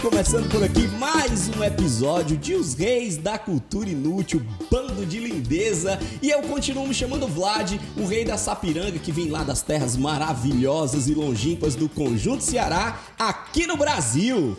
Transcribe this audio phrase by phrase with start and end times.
[0.00, 6.00] Começando por aqui mais um episódio de Os Reis da Cultura Inútil, bando de lindeza.
[6.22, 9.98] E eu continuo me chamando Vlad, o rei da Sapiranga, que vem lá das terras
[9.98, 14.56] maravilhosas e longínquas do Conjunto Ceará, aqui no Brasil.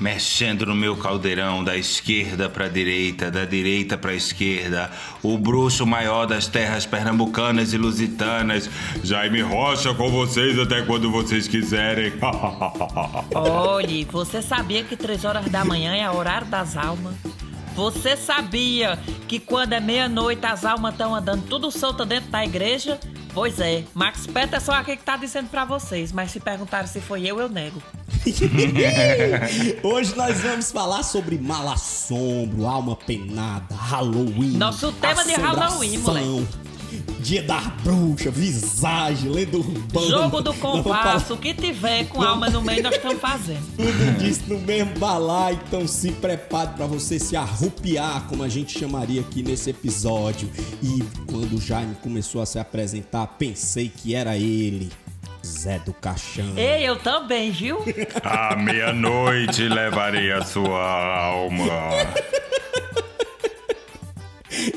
[0.00, 4.90] Mexendo no meu caldeirão da esquerda pra direita, da direita pra esquerda,
[5.22, 8.68] o bruxo maior das terras pernambucanas e lusitanas,
[9.02, 12.12] Jaime Rocha com vocês até quando vocês quiserem.
[13.34, 17.14] Olhe, você sabia que três horas da manhã é horário das almas?
[17.74, 23.00] Você sabia que quando é meia-noite as almas estão andando tudo solta dentro da igreja?
[23.32, 27.26] Pois é, Max Peterson aqui que tá dizendo pra vocês, mas se perguntaram se foi
[27.26, 27.82] eu, eu nego.
[29.82, 34.56] Hoje nós vamos falar sobre mal assombro, alma penada, Halloween.
[34.56, 36.48] Nosso tema de Halloween, assombração,
[37.20, 40.06] Dia da bruxa, visagem, lenda urbana.
[40.08, 43.64] Jogo do compasso, o que tiver com alma no meio nós estamos fazendo.
[43.76, 48.78] Tudo disso no mesmo balai, então se prepare pra você se arrupiar, como a gente
[48.78, 50.50] chamaria aqui nesse episódio.
[50.82, 54.90] E quando o Jaime começou a se apresentar, pensei que era ele,
[55.44, 56.56] Zé do Caixão.
[56.56, 57.78] Ei, eu também, viu?
[58.22, 61.64] À meia-noite levarei a sua alma.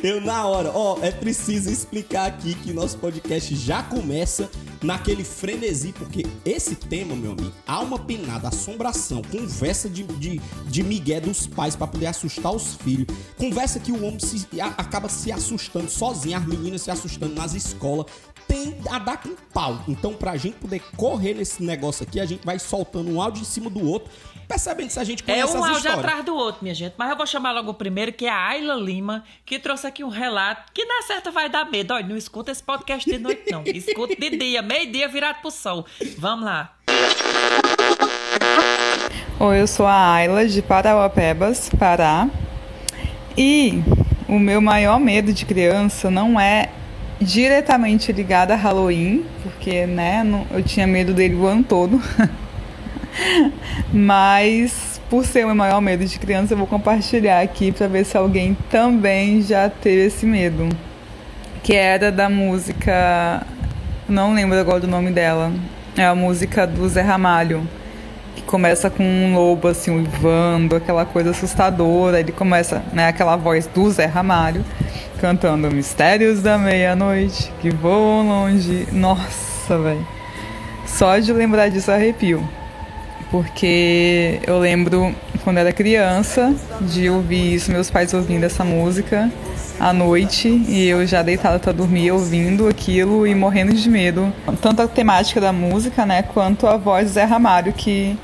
[0.03, 4.49] Eu na hora, ó, é preciso explicar aqui que nosso podcast já começa
[4.83, 11.19] naquele frenesi, porque esse tema, meu amigo, alma penada, assombração, conversa de, de, de migué
[11.19, 15.31] dos pais pra poder assustar os filhos, conversa que o homem se, a- acaba se
[15.31, 18.05] assustando sozinho, as meninas se assustando nas escolas,
[18.47, 19.83] tem a dar com pau.
[19.89, 23.45] Então, pra gente poder correr nesse negócio aqui, a gente vai soltando um áudio em
[23.45, 24.09] cima do outro,
[24.47, 25.99] percebendo se a gente É conhece um as áudio histórias.
[25.99, 26.93] atrás do outro, minha gente.
[26.97, 30.03] Mas eu vou chamar logo o primeiro, que é a Ayla Lima, que trouxe aqui
[30.03, 31.93] um relato que na certa vai dar medo.
[31.93, 33.63] Olha, não escuta esse podcast de noite, não.
[33.67, 35.85] Escuta de dia, meio-dia virado pro sol.
[36.17, 36.73] Vamos lá.
[39.39, 42.27] Oi, eu sou a Ayla de Parauapebas, Pará.
[43.37, 43.83] E
[44.27, 46.69] o meu maior medo de criança não é
[47.21, 52.01] diretamente ligado a Halloween, porque né, eu tinha medo dele o ano todo.
[53.93, 58.05] Mas por ser o meu maior medo de criança, eu vou compartilhar aqui para ver
[58.05, 60.67] se alguém também já teve esse medo.
[61.63, 63.45] Que era da música.
[64.07, 65.51] Não lembro agora do nome dela.
[65.95, 67.67] É a música do Zé Ramalho
[68.35, 72.19] que começa com um lobo assim uivando, aquela coisa assustadora.
[72.19, 74.63] Ele começa, né, aquela voz do Zé Ramalho
[75.19, 78.87] cantando Mistérios da Meia-Noite que voam longe.
[78.91, 80.07] Nossa, velho.
[80.85, 82.47] Só de lembrar disso arrepio.
[83.29, 89.29] Porque eu lembro quando era criança de ouvir isso, meus pais ouvindo essa música
[89.79, 94.33] à noite e eu já deitada para dormir ouvindo aquilo e morrendo de medo.
[94.61, 98.17] Tanto a temática da música, né, quanto a voz do Zé Ramalho, que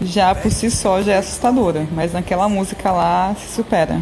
[0.00, 4.00] já por si só já é assustadora, mas naquela música lá se supera.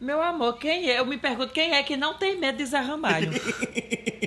[0.00, 0.98] Meu amor, quem é?
[0.98, 3.30] Eu me pergunto quem é que não tem medo de Zé Ramalho.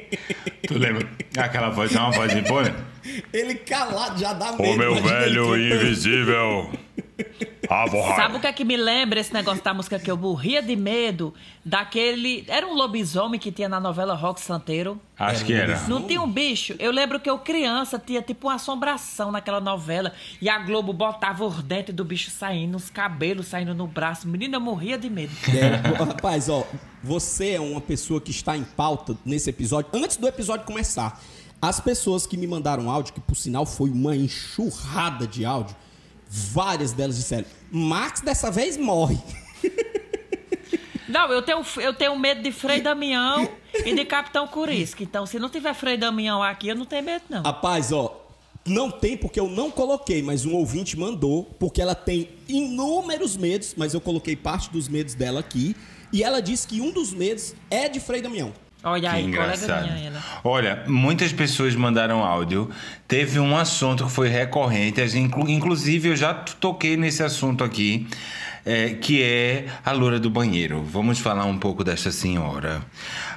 [0.68, 1.08] Tu lembra?
[1.38, 2.76] Aquela voz é uma voz imponente?
[3.32, 4.64] Ele calado já dá medo.
[4.64, 6.72] O meu imagina ele velho invisível.
[7.70, 8.16] A borracha.
[8.16, 10.76] Sabe o que é que me lembra esse negócio da música que eu morria de
[10.76, 11.34] medo?
[11.64, 12.46] Daquele.
[12.48, 15.00] Era um lobisomem que tinha na novela Rock Santeiro.
[15.18, 15.80] Acho que era.
[15.88, 16.76] Não tinha um bicho?
[16.78, 20.14] Eu lembro que eu criança tinha tipo uma assombração naquela novela.
[20.42, 24.28] E a Globo botava os dentes do bicho saindo, os cabelos saindo no braço.
[24.28, 25.34] Menina, eu morria de medo.
[25.50, 26.68] É, rapaz, ó,
[27.02, 29.90] você é uma pessoa que está em pauta nesse episódio.
[29.94, 31.20] Antes do episódio começar,
[31.62, 35.76] as pessoas que me mandaram áudio, que por sinal foi uma enxurrada de áudio,
[36.30, 39.18] várias delas disseram: Max dessa vez morre.
[41.08, 43.48] Não, eu tenho, eu tenho medo de Frei Damião
[43.86, 45.04] e de Capitão Curisco.
[45.04, 47.44] Então, se não tiver Frei Damião aqui, eu não tenho medo, não.
[47.44, 48.26] Rapaz, ó,
[48.66, 53.76] não tem porque eu não coloquei, mas um ouvinte mandou, porque ela tem inúmeros medos,
[53.78, 55.76] mas eu coloquei parte dos medos dela aqui.
[56.12, 58.52] E ela disse que um dos medos é de Frei Damião.
[58.86, 59.90] Olha Que aí, colega engraçado.
[60.44, 62.70] Olha, muitas pessoas mandaram áudio.
[63.08, 65.02] Teve um assunto que foi recorrente.
[65.48, 68.08] Inclusive, eu já toquei nesse assunto aqui.
[68.66, 70.82] É, que é a loura do banheiro.
[70.84, 72.82] Vamos falar um pouco desta senhora.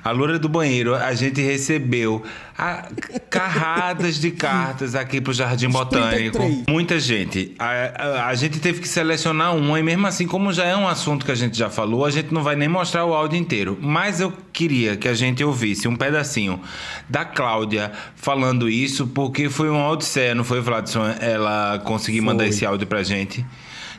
[0.05, 2.23] A loura do banheiro, a gente recebeu
[2.57, 2.89] a,
[3.29, 6.39] carradas de cartas aqui pro Jardim Botânico.
[6.39, 6.65] 33.
[6.69, 7.55] Muita gente.
[7.59, 10.89] A, a- a gente teve que selecionar uma, e mesmo assim, como já é um
[10.89, 13.79] assunto que a gente já falou, a gente não vai nem mostrar o áudio inteiro.
[13.81, 16.61] Mas eu queria que a gente ouvisse um pedacinho
[17.09, 21.05] da Cláudia falando isso, porque foi uma odisseia, não foi, Vladson?
[21.21, 23.45] Ela conseguir mandar esse áudio pra gente.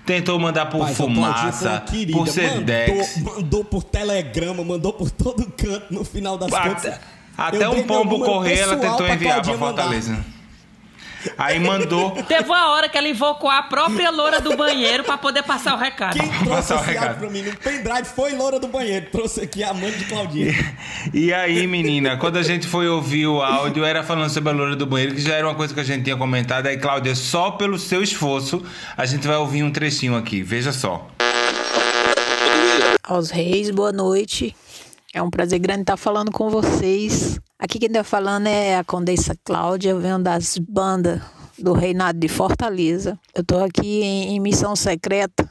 [0.10, 3.18] Tentou mandar por Mas uma fumaça, querida, por Sedex.
[3.18, 6.96] Mandou, mandou por telegrama, mandou por todo canto no final das contas.
[7.38, 10.39] Até, até eu um pombo correr, ela tentou enviar pra Claudinha mandar.
[11.38, 12.12] Aí mandou.
[12.24, 15.78] Teve uma hora que ela invocou a própria loura do banheiro pra poder passar o
[15.78, 16.18] recado.
[16.18, 17.08] Quem trouxe Passar o esse recado.
[17.08, 19.08] áudio pra mim no pendrive foi Loura do Banheiro.
[19.12, 20.54] Trouxe aqui a mãe de Claudinha.
[21.14, 24.76] E aí, menina, quando a gente foi ouvir o áudio, era falando sobre a loura
[24.76, 26.68] do banheiro, que já era uma coisa que a gente tinha comentado.
[26.68, 28.64] Aí, Cláudia, só pelo seu esforço,
[28.98, 30.42] a gente vai ouvir um trechinho aqui.
[30.44, 31.08] Veja só.
[33.04, 34.56] aos reis, boa noite.
[35.12, 37.40] É um prazer grande estar falando com vocês.
[37.58, 41.20] Aqui quem está falando é a Condessa Cláudia, venho das bandas
[41.58, 43.20] do Reinado de Fortaleza.
[43.34, 45.50] Eu estou aqui em, em missão secreta,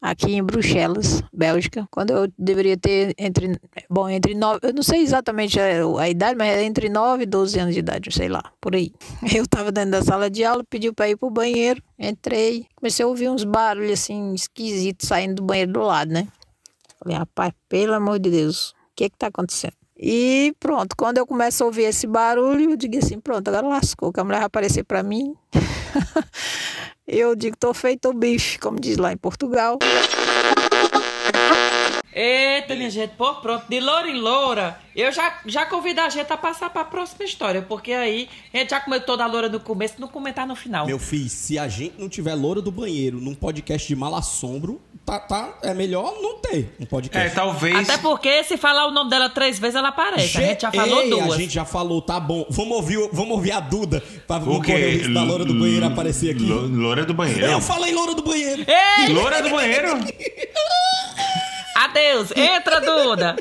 [0.00, 3.60] aqui em Bruxelas, Bélgica, quando eu deveria ter entre,
[3.90, 7.58] bom, entre nove, eu não sei exatamente a, idade, mas é entre 9 e 12
[7.58, 8.92] anos de idade, sei lá, por aí.
[9.34, 13.08] Eu estava dentro da sala de aula, pediu para ir pro banheiro, entrei, comecei a
[13.08, 16.28] ouvir uns barulhos assim esquisitos saindo do banheiro do lado, né?
[17.00, 19.72] Falei, rapaz, pelo amor de Deus, que que tá acontecendo?
[19.96, 24.12] E pronto, quando eu começo a ouvir esse barulho, eu digo assim, pronto, agora lascou,
[24.12, 25.34] que a mulher vai aparecer pra mim.
[27.06, 29.78] eu digo, tô feito o bife, como diz lá em Portugal.
[32.12, 36.30] Eita, minha gente, pô, pronto, de loura em loura, eu já, já convido a gente
[36.32, 39.94] a passar pra próxima história, porque aí a gente já comentou da loura no começo,
[40.00, 40.86] não comentar no final.
[40.86, 44.80] Meu filho, se a gente não tiver Loura do Banheiro num podcast de mal assombro,
[45.04, 47.34] tá, tá, é melhor não ter um É, podcast.
[47.34, 47.88] talvez.
[47.88, 50.38] Até porque se falar o nome dela três vezes, ela aparece.
[50.38, 51.32] A gente já falou Ei, duas.
[51.32, 52.46] A gente já falou, tá bom.
[52.50, 55.54] Vamos ouvir, vamos ouvir a Duda pra O não correr o risco da Loura do
[55.54, 56.44] Banheiro aparecer aqui.
[56.44, 57.44] Lo- Loura do banheiro.
[57.46, 58.64] Eu falei Loura do Banheiro.
[58.68, 59.88] Ei, Loura do banheiro?
[61.76, 63.36] adeus, entra, Duda.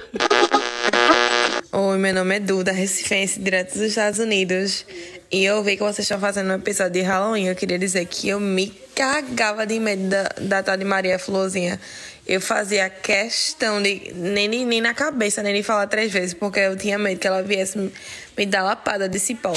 [1.72, 4.86] Oi, meu nome é Duda, recifense, direto dos Estados Unidos.
[5.32, 7.48] E eu vi que vocês estão fazendo um episódio de Halloween.
[7.48, 11.80] Eu queria dizer que eu me cagava de medo da, da tal de Maria Florzinha.
[12.28, 16.60] Eu fazia questão de nem, nem, nem na cabeça, nem de falar três vezes, porque
[16.60, 17.92] eu tinha medo que ela viesse me,
[18.38, 19.54] me dar lapada de cipó.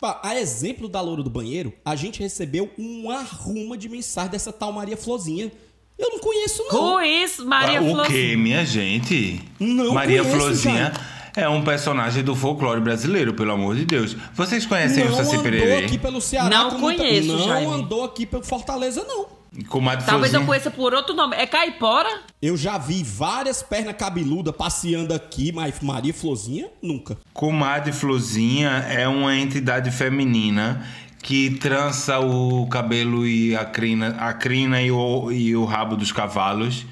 [0.00, 4.52] Pá, A exemplo da Loura do Banheiro, a gente recebeu um arruma de mensagem dessa
[4.52, 5.50] tal Maria Florzinha.
[5.98, 7.00] Eu não conheço, não.
[7.02, 9.40] Is Maria Ah, o que, minha gente?
[9.60, 10.92] Não Maria conheço, Florzinha
[11.36, 14.16] é um personagem do folclore brasileiro, pelo amor de Deus.
[14.34, 15.84] Vocês conhecem o não Saci andou Pererê?
[15.84, 16.48] aqui pelo Ceará.
[16.48, 17.72] Não com muita- conheço, Não Jaime.
[17.72, 19.26] andou aqui pelo Fortaleza, não.
[19.68, 20.46] Comadre Talvez eu Florzinha.
[20.46, 21.36] conheça por outro nome.
[21.36, 22.08] É Caipora?
[22.40, 27.18] Eu já vi várias pernas cabeludas passeando aqui, mas Maria Florzinha, nunca.
[27.34, 30.82] Comadre Florzinha é uma entidade feminina
[31.22, 36.10] que trança o cabelo e a crina, a crina e, o, e o rabo dos
[36.10, 36.84] cavalos,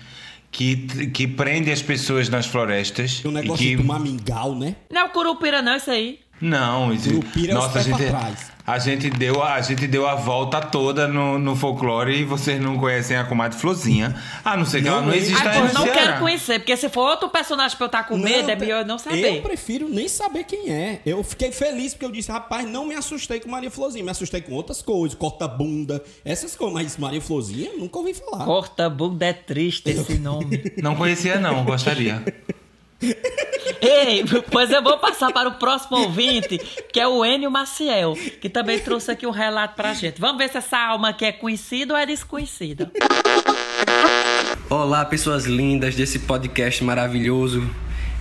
[0.53, 0.77] que,
[1.09, 3.19] que prende as pessoas nas florestas.
[3.21, 3.77] Tem um negócio que...
[3.77, 4.77] de tomar mingau, né?
[4.89, 6.21] Não é o Curupira, não, isso aí.
[6.41, 7.09] Não, isso...
[7.09, 8.53] Curupira é os nossa, pra gente, trás.
[8.71, 12.79] A gente deu a gente deu a volta toda no, no folclore e vocês não
[12.79, 14.15] conhecem a comadre Florzinha.
[14.45, 16.01] A não ser que ela Não, não eu- exista Ah, aí pois no não Ceará.
[16.03, 18.87] quero conhecer, porque se for outro personagem pra eu estar com medo, é melhor eu
[18.87, 19.43] não Eu saber.
[19.43, 21.01] prefiro nem saber quem é.
[21.05, 24.05] Eu fiquei feliz porque eu disse, rapaz, não me assustei com Maria Florzinha.
[24.05, 26.75] Me assustei com outras coisas, corta-bunda, essas coisas.
[26.75, 28.45] Mas Maria Florzinha, nunca ouvi falar.
[28.45, 30.73] Corta bunda é triste esse nome.
[30.83, 32.23] Não conhecia não, gostaria.
[33.81, 36.59] Ei, pois eu vou passar para o próximo ouvinte,
[36.93, 40.21] que é o Enio Maciel, que também trouxe aqui um relato pra gente.
[40.21, 42.91] Vamos ver se essa alma aqui é conhecida ou é desconhecida.
[44.69, 47.69] Olá, pessoas lindas desse podcast maravilhoso.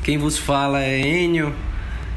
[0.03, 1.53] Quem vos fala é Enio,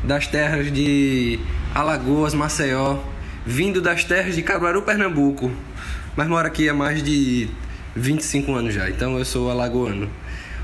[0.04, 1.38] das terras de
[1.75, 2.99] Alagoas, Maceió,
[3.45, 5.50] vindo das terras de Caruaru, Pernambuco,
[6.16, 7.49] mas moro aqui há mais de
[7.97, 10.09] 25 anos já, então eu sou alagoano.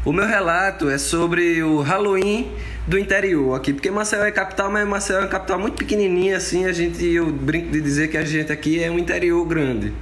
[0.05, 2.51] O meu relato é sobre o Halloween
[2.87, 6.65] do interior aqui, porque Maceió é capital, mas Maceió é uma capital muito pequenininha assim,
[6.65, 9.93] a gente eu brinco de dizer que a gente aqui é um interior grande.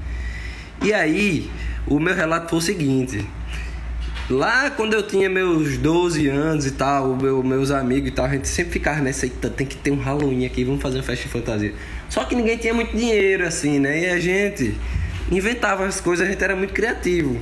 [0.83, 1.51] E aí,
[1.87, 3.27] o meu relato foi o seguinte:
[4.29, 8.29] Lá quando eu tinha meus 12 anos e tal, meu- meus amigos e tal, a
[8.29, 11.31] gente sempre ficava nessa, tem que ter um Halloween aqui, vamos fazer uma festa de
[11.31, 11.73] fantasia.
[12.09, 14.01] Só que ninguém tinha muito dinheiro, assim, né?
[14.03, 14.75] E a gente
[15.33, 17.41] inventava as coisas, a gente era muito criativo.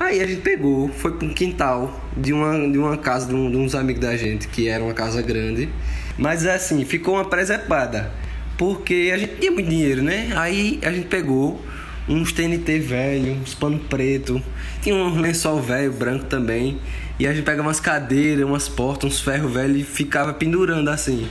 [0.00, 3.50] Aí a gente pegou, foi para um quintal de uma, de uma casa de, um-
[3.50, 5.68] de uns amigos da gente, que era uma casa grande.
[6.16, 8.10] Mas assim, ficou uma presepada,
[8.56, 10.30] porque a gente tinha muito dinheiro, né?
[10.36, 11.62] Aí a gente pegou
[12.08, 14.42] uns TNT velho, uns pano preto,
[14.82, 16.78] tinha um lençol velho, branco também.
[17.18, 21.28] E a gente pegava umas cadeiras, umas portas, uns ferros velhos e ficava pendurando assim.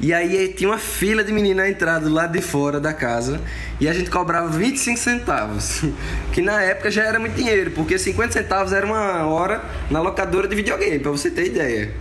[0.00, 3.40] E aí tinha uma fila de menina na entrada de fora da casa
[3.80, 5.82] e a gente cobrava 25 centavos,
[6.32, 10.48] que na época já era muito dinheiro, porque 50 centavos era uma hora na locadora
[10.48, 11.92] de videogame, para você ter ideia.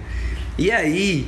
[0.57, 1.27] E aí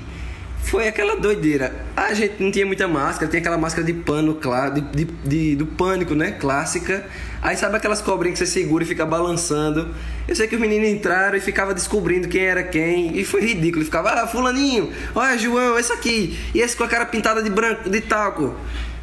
[0.66, 1.74] foi aquela doideira.
[1.96, 5.56] A gente não tinha muita máscara, tinha aquela máscara de pano, claro, de, de, de,
[5.56, 6.32] do pânico, né?
[6.32, 7.06] Clássica.
[7.46, 9.94] Aí sabe aquelas cobrinhas que você segura e fica balançando.
[10.28, 13.16] Eu sei que os meninos entraram e ficava descobrindo quem era quem.
[13.20, 13.86] E foi ridículo.
[13.86, 16.36] Ficava, ah, fulaninho, olha João, esse aqui.
[16.56, 18.56] E esse com a cara pintada de branco, de talco.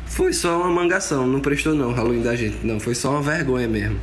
[0.07, 2.57] Foi só uma mangação, não prestou não Halloween da gente.
[2.67, 4.01] Não, foi só uma vergonha mesmo.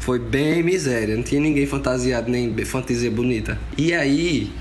[0.00, 3.58] Foi bem miséria, não tinha ninguém fantasiado, nem fantasia bonita.
[3.78, 4.52] E aí,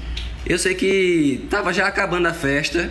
[0.46, 2.90] eu sei que tava já acabando a festa,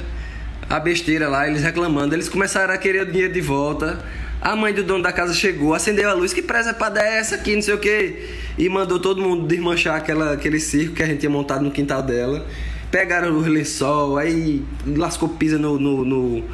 [0.69, 2.15] a besteira lá, eles reclamando.
[2.15, 4.05] Eles começaram a querer o dinheiro de volta.
[4.41, 7.55] A mãe do dono da casa chegou, acendeu a luz, que presa para essa aqui,
[7.55, 8.29] não sei o que.
[8.59, 12.03] E mandou todo mundo desmanchar aquela, aquele circo que a gente tinha montado no quintal
[12.03, 12.47] dela.
[12.91, 16.45] Pegaram o lençol, aí lascou pisa no, no, no,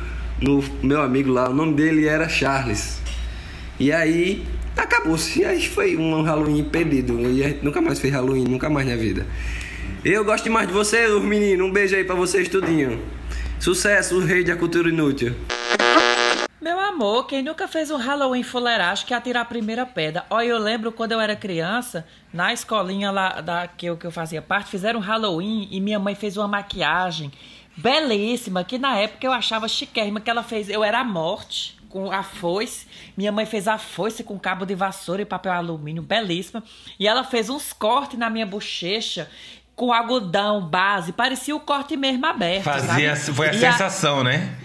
[0.40, 1.50] no meu amigo lá.
[1.50, 2.98] O nome dele era Charles.
[3.78, 4.44] E aí
[4.76, 5.40] acabou-se.
[5.40, 7.20] E aí foi um Halloween perdido.
[7.20, 9.26] E a gente nunca mais fez Halloween, nunca mais na vida.
[10.04, 11.66] Eu gosto demais de você, menino.
[11.66, 12.98] Um beijo aí pra vocês, tudinho.
[13.60, 15.34] Sucesso, rei da cultura inútil.
[17.02, 20.24] Amor, quem nunca fez um Halloween fuleiragem que atirar a primeira pedra?
[20.30, 24.12] Olha, eu lembro quando eu era criança, na escolinha lá da, que, eu, que eu
[24.12, 27.32] fazia parte, fizeram um Halloween e minha mãe fez uma maquiagem
[27.76, 30.70] belíssima, que na época eu achava chiquérrima, que ela fez.
[30.70, 32.86] Eu era a morte com a foice.
[33.16, 36.62] Minha mãe fez a foice com cabo de vassoura e papel alumínio, belíssima.
[37.00, 39.28] E ela fez uns cortes na minha bochecha
[39.74, 42.62] com algodão base, parecia o corte mesmo aberto.
[42.62, 43.36] Fazia, sabe?
[43.36, 44.24] foi a e sensação, a...
[44.24, 44.56] né?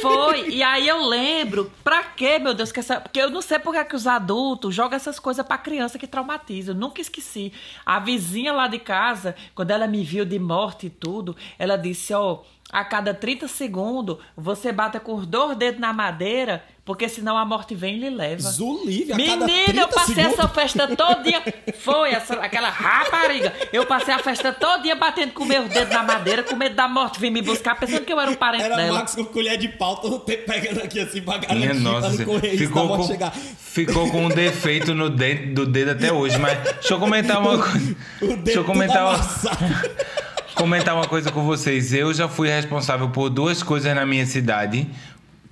[0.00, 3.58] Foi, e aí eu lembro, pra quê, meu Deus, que essa, porque eu não sei
[3.58, 6.72] por que os adultos jogam essas coisas pra criança que traumatiza.
[6.72, 7.52] Eu nunca esqueci.
[7.84, 12.14] A vizinha lá de casa, quando ela me viu de morte e tudo, ela disse:
[12.14, 17.08] Ó, oh, a cada 30 segundos você bata com os dois dedos na madeira porque
[17.08, 18.42] senão a morte vem e lhe leva.
[18.42, 20.38] Zulívia, Menina, eu passei segundos.
[20.38, 21.40] essa festa todinha.
[21.78, 23.52] Foi essa, aquela rapariga.
[23.72, 27.20] Eu passei a festa todinha batendo com meus dedos na madeira, com medo da morte
[27.20, 28.88] vir me buscar, pensando que eu era um parente era dela.
[28.88, 32.24] Era Max com colher de pau, todo tempo pegando aqui assim pra garantir Minha nossa,
[32.24, 33.32] correr ficou com, chegar.
[33.32, 37.58] ficou com um defeito no dedo, do dedo até hoje, mas deixa eu comentar uma
[37.58, 37.96] coisa.
[38.42, 39.20] deixa eu comentar uma...
[40.56, 41.92] comentar uma coisa com vocês.
[41.92, 44.86] Eu já fui responsável por duas coisas na minha cidade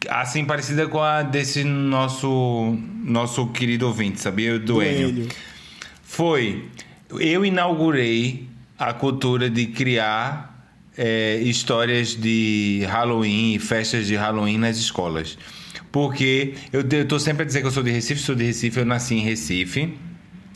[0.08, 4.58] assim parecida com a desse nosso nosso querido ouvinte, sabia?
[4.58, 5.28] Do, Enio.
[6.02, 6.64] Foi,
[7.18, 10.50] eu inaugurei a cultura de criar
[10.96, 15.38] é, histórias de Halloween e festas de Halloween nas escolas.
[15.92, 18.78] Porque eu, eu tô sempre a dizer que eu sou de Recife, sou de Recife,
[18.78, 19.94] eu nasci em Recife.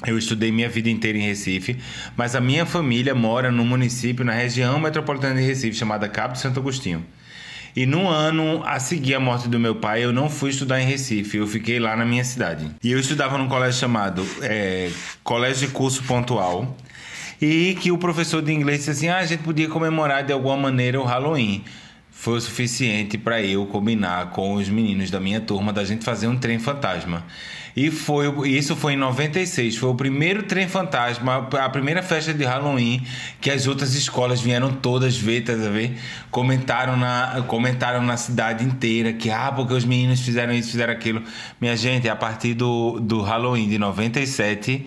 [0.07, 1.79] Eu estudei minha vida inteira em Recife,
[2.17, 6.41] mas a minha família mora no município, na região metropolitana de Recife, chamada Cabo de
[6.41, 7.05] Santo Agostinho.
[7.77, 10.87] E no ano a seguir a morte do meu pai, eu não fui estudar em
[10.87, 12.71] Recife, eu fiquei lá na minha cidade.
[12.83, 14.91] E eu estudava num colégio chamado é,
[15.25, 16.77] Colégio de Curso Pontual.
[17.43, 20.57] E que o professor de inglês disse assim: ah, a gente podia comemorar de alguma
[20.57, 21.65] maneira o Halloween
[22.25, 26.27] foi o suficiente para eu combinar com os meninos da minha turma da gente fazer
[26.27, 27.23] um trem fantasma.
[27.77, 32.45] E foi isso foi em 96, foi o primeiro trem fantasma, a primeira festa de
[32.45, 33.05] Halloween
[33.41, 35.99] que as outras escolas vieram todas ver, tá a ver?
[36.31, 41.23] Comentaram na comentaram na cidade inteira que ah, porque os meninos fizeram isso, fizeram aquilo.
[41.61, 44.87] Minha gente, a partir do, do Halloween de 97,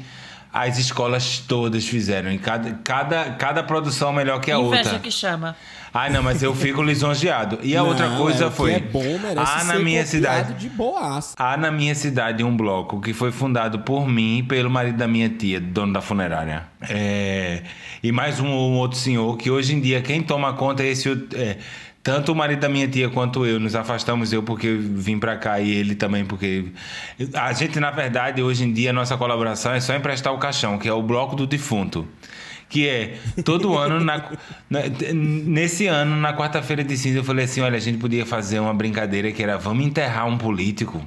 [0.54, 5.00] as escolas todas fizeram, e cada, cada, cada produção melhor que a Inveja outra.
[5.00, 5.56] que chama.
[5.98, 7.58] Ai, não, mas eu fico lisonjeado.
[7.64, 8.74] E a não, outra coisa é, foi.
[8.74, 10.54] é bom, merece há na minha cidade.
[10.54, 11.34] De boaça.
[11.36, 15.08] Há na minha cidade um bloco que foi fundado por mim e pelo marido da
[15.08, 16.66] minha tia, dono da funerária.
[16.88, 17.64] É,
[18.04, 21.10] e mais um, um, outro senhor que hoje em dia quem toma conta é esse.
[21.34, 21.58] É,
[22.04, 25.60] tanto o marido da minha tia quanto eu nos afastamos, eu porque vim para cá
[25.60, 26.66] e ele também porque
[27.34, 30.88] a gente na verdade hoje em dia nossa colaboração é só emprestar o caixão, que
[30.88, 32.08] é o bloco do defunto
[32.70, 34.32] que é todo ano, na,
[34.70, 34.80] na,
[35.14, 38.74] nesse ano, na quarta-feira de cinza, eu falei assim: olha, a gente podia fazer uma
[38.74, 41.06] brincadeira que era vamos enterrar um político.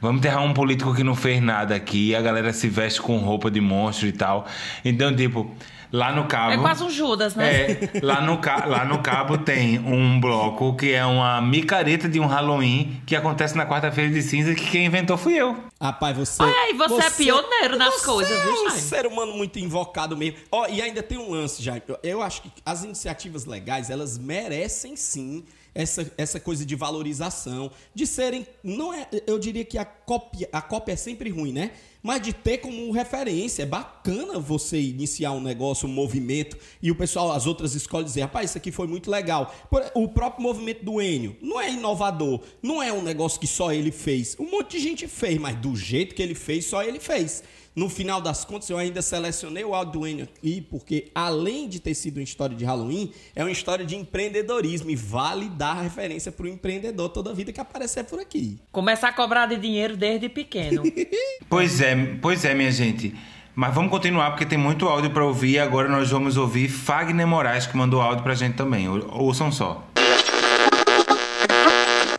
[0.00, 3.48] Vamos enterrar um político que não fez nada aqui, a galera se veste com roupa
[3.48, 4.48] de monstro e tal.
[4.84, 5.54] Então, tipo,
[5.92, 6.52] Lá no Cabo.
[6.52, 7.72] É quase um Judas, né?
[7.72, 12.24] É, lá no, lá no Cabo tem um bloco que é uma micareta de um
[12.26, 15.54] Halloween que acontece na quarta-feira de cinza que quem inventou fui eu.
[15.80, 16.42] Rapaz, você.
[16.42, 19.34] Olha aí, você, é você é pioneiro nas você coisas, é viu, um ser humano
[19.34, 20.38] muito invocado mesmo.
[20.50, 21.82] Ó, oh, e ainda tem um lance, Jaime.
[22.02, 28.06] Eu acho que as iniciativas legais, elas merecem sim essa, essa coisa de valorização, de
[28.06, 31.72] serem, não é, eu diria que a cópia, a cópia é sempre ruim, né?
[32.02, 36.96] Mas de ter como referência, é bacana você iniciar um negócio, um movimento, e o
[36.96, 39.54] pessoal, as outras escolas dizer, rapaz, isso aqui foi muito legal.
[39.94, 43.92] O próprio movimento do Enio não é inovador, não é um negócio que só ele
[43.92, 44.36] fez.
[44.38, 47.44] Um monte de gente fez, mas do jeito que ele fez, só ele fez.
[47.74, 51.80] No final das contas, eu ainda selecionei o áudio do Enio aqui, porque além de
[51.80, 56.30] ter sido uma história de Halloween, é uma história de empreendedorismo e vale dar referência
[56.30, 58.58] para o empreendedor toda a vida que aparecer por aqui.
[58.70, 60.82] Começar a cobrar de dinheiro desde pequeno.
[61.48, 63.14] pois é, pois é, minha gente.
[63.54, 65.58] Mas vamos continuar porque tem muito áudio para ouvir.
[65.58, 68.86] Agora nós vamos ouvir Fagner Moraes que mandou áudio pra gente também.
[68.88, 69.86] Ouçam só.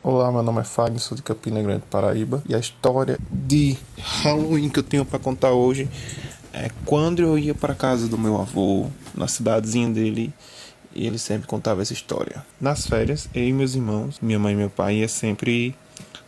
[0.06, 2.44] Olá, meu nome é Fagner, sou de Campina Grande, Paraíba.
[2.46, 5.88] E a história de Halloween que eu tenho para contar hoje
[6.52, 10.34] é quando eu ia para casa do meu avô, na cidadezinha dele,
[10.94, 12.46] e ele sempre contava essa história.
[12.60, 15.74] Nas férias, eu e meus irmãos, minha mãe e meu pai, ia sempre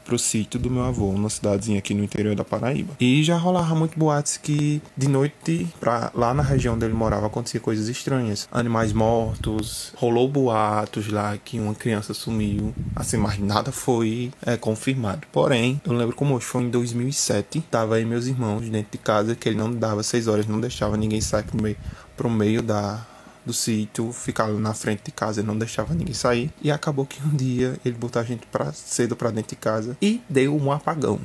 [0.06, 2.94] pro sítio do meu avô, numa cidadezinha aqui no interior da Paraíba.
[3.00, 7.26] E já rolava muito boatos que de noite, pra, lá na região onde ele morava,
[7.26, 8.48] acontecia coisas estranhas.
[8.52, 12.74] Animais mortos, rolou boatos lá que uma criança sumiu.
[12.96, 15.28] Assim, mas nada foi é, confirmado.
[15.32, 19.36] Porém, eu lembro como hoje foi em 2007, tava aí meus irmãos dentro de casa,
[19.36, 21.78] que ele não dava seis horas, não deixava ninguém sair pro meio,
[22.16, 23.06] pro meio da
[23.46, 26.52] do sítio, ficava na frente de casa, ele não deixava ninguém sair.
[26.62, 29.98] E acabou que um dia ele botou a gente pra, cedo pra dentro de casa
[30.02, 31.20] e deu um apagão.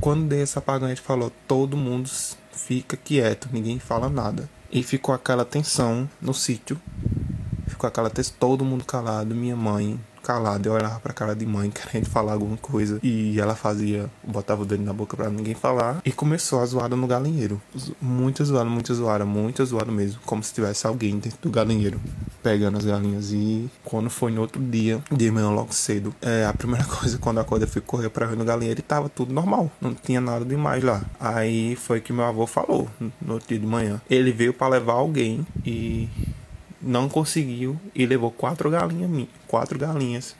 [0.00, 2.08] Quando deu esse apagão, ele falou: todo mundo
[2.52, 4.48] fica quieto, ninguém fala nada.
[4.70, 6.80] E ficou aquela tensão no sítio.
[7.66, 10.68] Ficou aquela tensão, todo mundo calado, minha mãe, calada.
[10.68, 12.98] Eu olhava pra cara de mãe querendo falar alguma coisa.
[13.02, 16.00] E ela fazia, botava o dedo na boca pra ninguém falar.
[16.04, 17.62] E começou a zoada no galinheiro.
[18.00, 20.20] Muita zoada, muita zoada, muita zoada mesmo.
[20.26, 22.00] Como se tivesse alguém dentro do galinheiro
[22.42, 23.32] pegando as galinhas.
[23.32, 27.38] E quando foi no outro dia, de manhã logo cedo, é, a primeira coisa quando
[27.38, 29.70] a corda foi correr pra ver no galinheiro e tava tudo normal.
[29.80, 31.02] Não tinha nada demais lá.
[31.20, 32.88] Aí foi que meu avô falou
[33.20, 34.00] no outro dia de manhã.
[34.10, 36.08] Ele veio para levar alguém e
[36.86, 40.34] não conseguiu e levou quatro galinhas quatro galinhas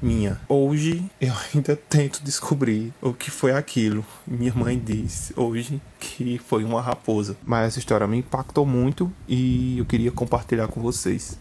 [0.00, 0.40] minha.
[0.48, 4.04] Hoje eu ainda tento descobrir o que foi aquilo.
[4.26, 7.36] Minha mãe disse hoje que foi uma raposa.
[7.44, 11.38] Mas essa história me impactou muito e eu queria compartilhar com vocês.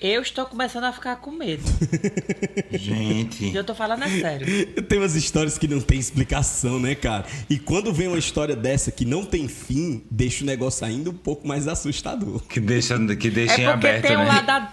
[0.00, 1.62] Eu estou começando a ficar com medo.
[2.72, 3.54] Gente.
[3.54, 4.66] Eu tô falando é sério.
[4.84, 7.26] Tem umas histórias que não tem explicação, né, cara?
[7.50, 11.14] E quando vem uma história dessa que não tem fim, deixa o negócio ainda um
[11.14, 12.40] pouco mais assustador.
[12.48, 14.24] Que deixa, que deixa é em aberto, tem né?
[14.24, 14.68] Um lado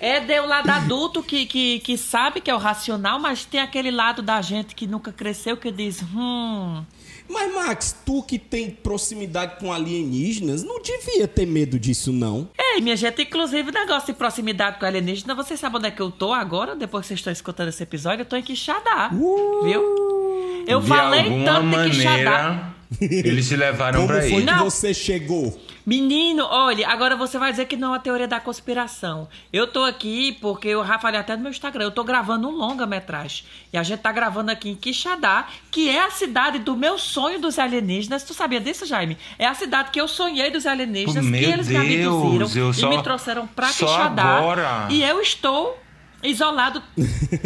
[0.00, 3.60] É de um lado adulto que, que, que sabe que é o racional, mas tem
[3.60, 6.82] aquele lado da gente que nunca cresceu que diz, hum...
[7.32, 12.48] Mas, Max, tu que tem proximidade com alienígenas, não devia ter medo disso, não.
[12.58, 16.10] Ei, minha gente, inclusive, negócio de proximidade com alienígena, vocês sabem onde é que eu
[16.10, 18.22] tô agora, depois que vocês estão escutando esse episódio?
[18.22, 20.64] Eu tô em Quixadá, uh, viu?
[20.68, 22.74] Eu de falei tanto maneira, de Quixadá.
[23.00, 24.36] Eles te levaram Como pra foi ir.
[24.40, 24.64] que Não.
[24.70, 25.58] você chegou?
[25.84, 29.28] Menino, olha, agora você vai dizer que não é uma teoria da conspiração.
[29.52, 32.52] Eu tô aqui porque eu já falei até no meu Instagram, eu tô gravando um
[32.52, 33.44] longa-metragem.
[33.72, 37.40] E a gente tá gravando aqui em Quixadá, que é a cidade do meu sonho
[37.40, 38.22] dos alienígenas.
[38.22, 39.18] Tu sabia disso, Jaime?
[39.38, 42.70] É a cidade que eu sonhei dos alienígenas, Meu que eles me Deus, abduziram eu
[42.70, 44.22] e só- me trouxeram pra Quixadá.
[44.36, 44.86] agora.
[44.88, 45.81] E eu estou
[46.22, 46.82] isolado.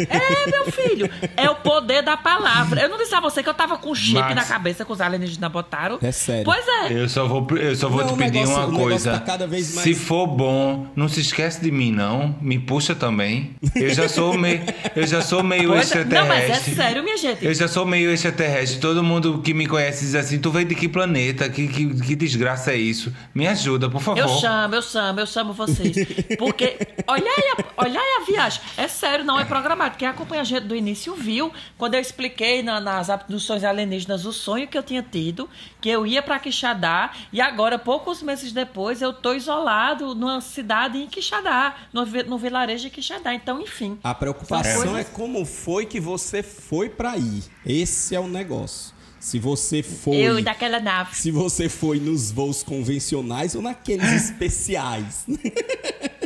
[0.09, 2.81] é, meu filho, é o poder da palavra.
[2.81, 4.35] Eu não disse a você que eu tava com chip Max.
[4.35, 5.97] na cabeça que os alienígenas botaram.
[6.01, 6.43] É sério.
[6.45, 6.93] Pois é.
[6.93, 9.11] Eu só vou, eu só vou Não, te pedir negócio- uma coisa.
[9.13, 12.35] tá cada vez mais- Se for bom, não se esquece de mim, não.
[12.41, 13.55] Me puxa também.
[13.75, 14.61] Eu já sou meio,
[14.95, 16.03] eu já sou meio Pois é.
[16.05, 16.75] Não, mas é extraterrestre.
[16.75, 17.45] sério, minha gente.
[17.45, 18.79] Eu já sou meio extraterrestre.
[18.79, 21.49] Todo mundo que me conhece diz assim: tu veio de que planeta?
[21.49, 23.13] Que, que, que desgraça é isso?
[23.33, 24.19] Me ajuda, por favor.
[24.19, 25.95] Eu chamo, eu chamo, eu chamo vocês.
[26.37, 28.61] Porque, olha aí, a, olha aí a viagem.
[28.75, 29.97] É sério, não é programado.
[29.97, 34.33] Quem acompanha a gente do início viu, quando eu expliquei na- nas abduções alienígenas o
[34.33, 35.49] sonho que eu tinha tido,
[35.81, 40.97] que eu ia pra Quixadá, e agora, poucos meses depois, eu tô isolado numa cidade
[40.97, 43.33] em Quixadá, no, no vilarejo de Quixadá.
[43.33, 43.97] Então, enfim.
[44.03, 47.43] A preocupação é coisas- como foi que você foi pra ir.
[47.65, 48.95] Esse é o negócio.
[49.19, 50.15] Se você foi.
[50.17, 51.15] Eu e daquela nave.
[51.15, 55.25] Se você foi nos voos convencionais ou naqueles especiais.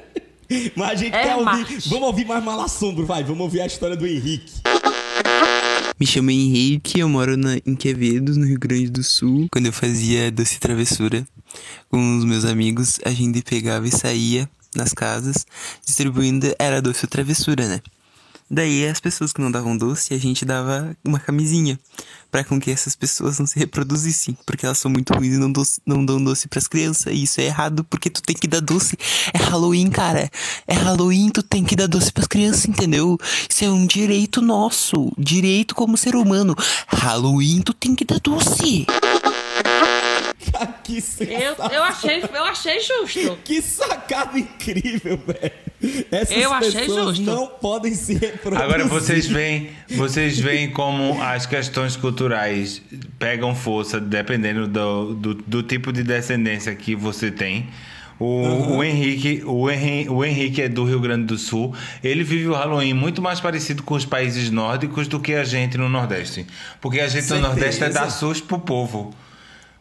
[0.76, 1.46] Mas a gente É, quer ouvir.
[1.46, 1.88] Marcos.
[1.88, 3.24] Vamos ouvir mais malassombro, vai.
[3.24, 4.52] Vamos ouvir a história do Henrique.
[6.00, 9.48] Me chamo Henrique, eu moro na, em Quevedos, no Rio Grande do Sul.
[9.52, 11.26] Quando eu fazia doce travessura
[11.90, 15.46] com os meus amigos, a gente pegava e saía nas casas
[15.86, 17.82] distribuindo, era doce travessura, né?
[18.54, 21.80] Daí as pessoas que não davam doce, a gente dava uma camisinha
[22.30, 25.50] para com que essas pessoas não se reproduzissem, porque elas são muito ruins e não,
[25.50, 27.14] doce, não dão doce pras crianças.
[27.14, 28.98] E isso é errado, porque tu tem que dar doce.
[29.34, 30.30] É Halloween, cara.
[30.68, 33.18] É Halloween, tu tem que dar doce pras crianças, entendeu?
[33.50, 36.54] Isso é um direito nosso, direito como ser humano.
[36.88, 38.86] Halloween, tu tem que dar doce.
[40.84, 43.38] que Eu, eu, achei, eu achei justo.
[43.44, 45.52] Que sacada incrível, velho.
[46.12, 47.32] Essas Eu achei pessoas justo.
[47.32, 48.64] não podem se reproduzir.
[48.64, 52.82] Agora vocês veem, vocês veem como as questões culturais
[53.18, 57.68] pegam força dependendo do, do, do tipo de descendência que você tem.
[58.20, 61.74] O, o Henrique, o, Henri- o Henrique é do Rio Grande do Sul.
[62.04, 65.76] Ele vive o Halloween muito mais parecido com os países nórdicos do que a gente
[65.80, 66.46] no Nordeste.
[66.80, 67.36] Porque a gente Certeza.
[67.42, 69.12] no Nordeste é dar susto pro povo.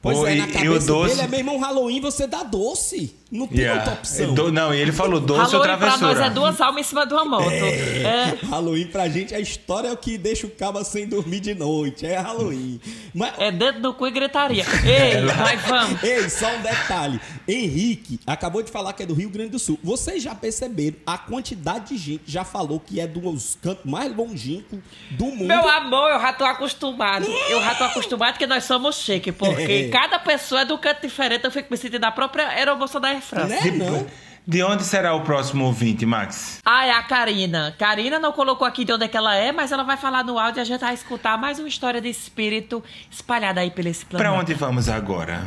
[0.03, 1.09] Pois O- é, na cabeça e o doce.
[1.15, 3.15] dele é, meu irmão, Halloween você dá doce.
[3.31, 3.81] Não tem Yeah.
[3.81, 4.35] outra opção.
[4.35, 6.15] Do- não, e ele falou doce ou Halloween pra travessura.
[6.15, 7.51] nós é duas almas em cima de uma moto.
[7.53, 8.37] É.
[8.49, 12.05] Halloween pra gente, a história é o que deixa o cabo sem dormir de noite.
[12.05, 12.81] É Halloween.
[13.15, 13.33] Mas...
[13.39, 14.65] É dedo no cu e gritaria.
[14.85, 16.03] Ei, mas vamos.
[16.03, 17.21] Ei, só um detalhe.
[17.47, 19.79] Henrique acabou de falar que é do Rio Grande do Sul.
[19.83, 24.79] Vocês já perceberam a quantidade de gente já falou que é dos cantos mais longínquos
[25.11, 25.45] do mundo.
[25.47, 27.27] Meu amor, eu já tô acostumado.
[27.49, 29.89] Eu já tô acostumado que nós somos chique, porque É.
[29.89, 31.45] cada pessoa é de um canto diferente.
[31.45, 33.71] Eu fico me sentindo a própria aeromoça da France.
[33.71, 34.07] Né,
[34.47, 36.59] De onde será o próximo ouvinte, Max?
[36.65, 37.75] Ah, é a Karina.
[37.79, 40.39] Karina não colocou aqui de onde é que ela é, mas ela vai falar no
[40.39, 44.05] áudio e a gente vai escutar mais uma história de espírito espalhada aí pelo esse
[44.05, 44.31] planeta.
[44.31, 45.47] Pra onde vamos agora?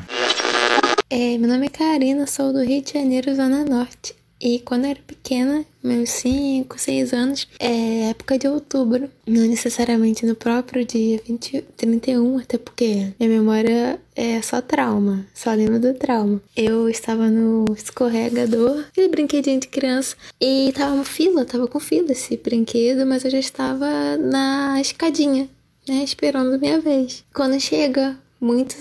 [1.09, 4.15] É, meu nome é Karina, sou do Rio de Janeiro, Zona Norte.
[4.43, 9.09] E quando eu era pequena, meus 5, 6 anos, é época de outubro.
[9.25, 15.53] Não necessariamente no próprio dia 20, 31, até porque minha memória é só trauma, só
[15.53, 16.41] lembro do trauma.
[16.57, 22.11] Eu estava no escorregador, aquele brinquedinho de criança, e tava uma fila, tava com fila
[22.11, 25.47] esse brinquedo, mas eu já estava na escadinha,
[25.87, 27.23] né, esperando minha vez.
[27.33, 28.79] Quando chega, muitos,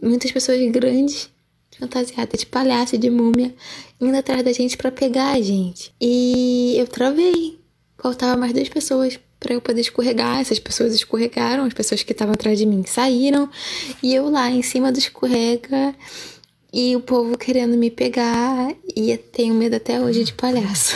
[0.00, 1.28] muitas pessoas grandes
[1.80, 3.54] fantasiada de palhaço, de múmia,
[3.98, 5.92] indo atrás da gente pra pegar a gente.
[6.00, 7.58] E eu travei.
[7.98, 10.40] Faltava mais duas pessoas pra eu poder escorregar.
[10.40, 13.48] Essas pessoas escorregaram, as pessoas que estavam atrás de mim saíram.
[14.02, 15.94] E eu lá em cima do escorrega
[16.72, 18.72] e o povo querendo me pegar.
[18.94, 20.94] E tenho medo até hoje de palhaço.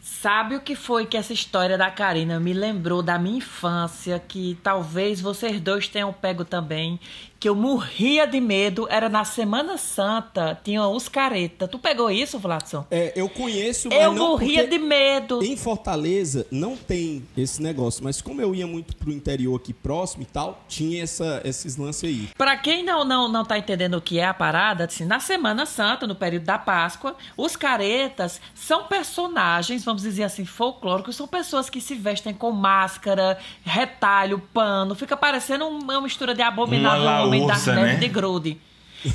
[0.00, 4.56] Sabe o que foi que essa história da Karina me lembrou da minha infância, que
[4.62, 7.00] talvez vocês dois tenham pego também,
[7.42, 11.66] que eu morria de medo, era na Semana Santa, tinha os careta.
[11.66, 12.86] Tu pegou isso, Vladson?
[12.88, 15.42] É, eu conheço, mas Eu não morria de medo.
[15.42, 20.22] Em Fortaleza não tem esse negócio, mas como eu ia muito pro interior aqui próximo
[20.22, 22.28] e tal, tinha essa, esses lances aí.
[22.38, 25.66] Pra quem não, não, não tá entendendo o que é a parada, assim, na Semana
[25.66, 31.68] Santa, no período da Páscoa, os caretas são personagens, vamos dizer assim, folclóricos, são pessoas
[31.68, 37.92] que se vestem com máscara, retalho, pano, fica parecendo uma mistura de abominável Laúça, neve
[37.92, 37.96] né?
[37.96, 38.58] de grude.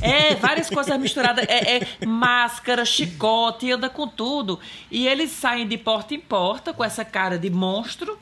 [0.01, 1.45] É, várias coisas misturadas.
[1.47, 4.59] É, é máscara, chicote, anda com tudo.
[4.91, 8.17] E eles saem de porta em porta com essa cara de monstro,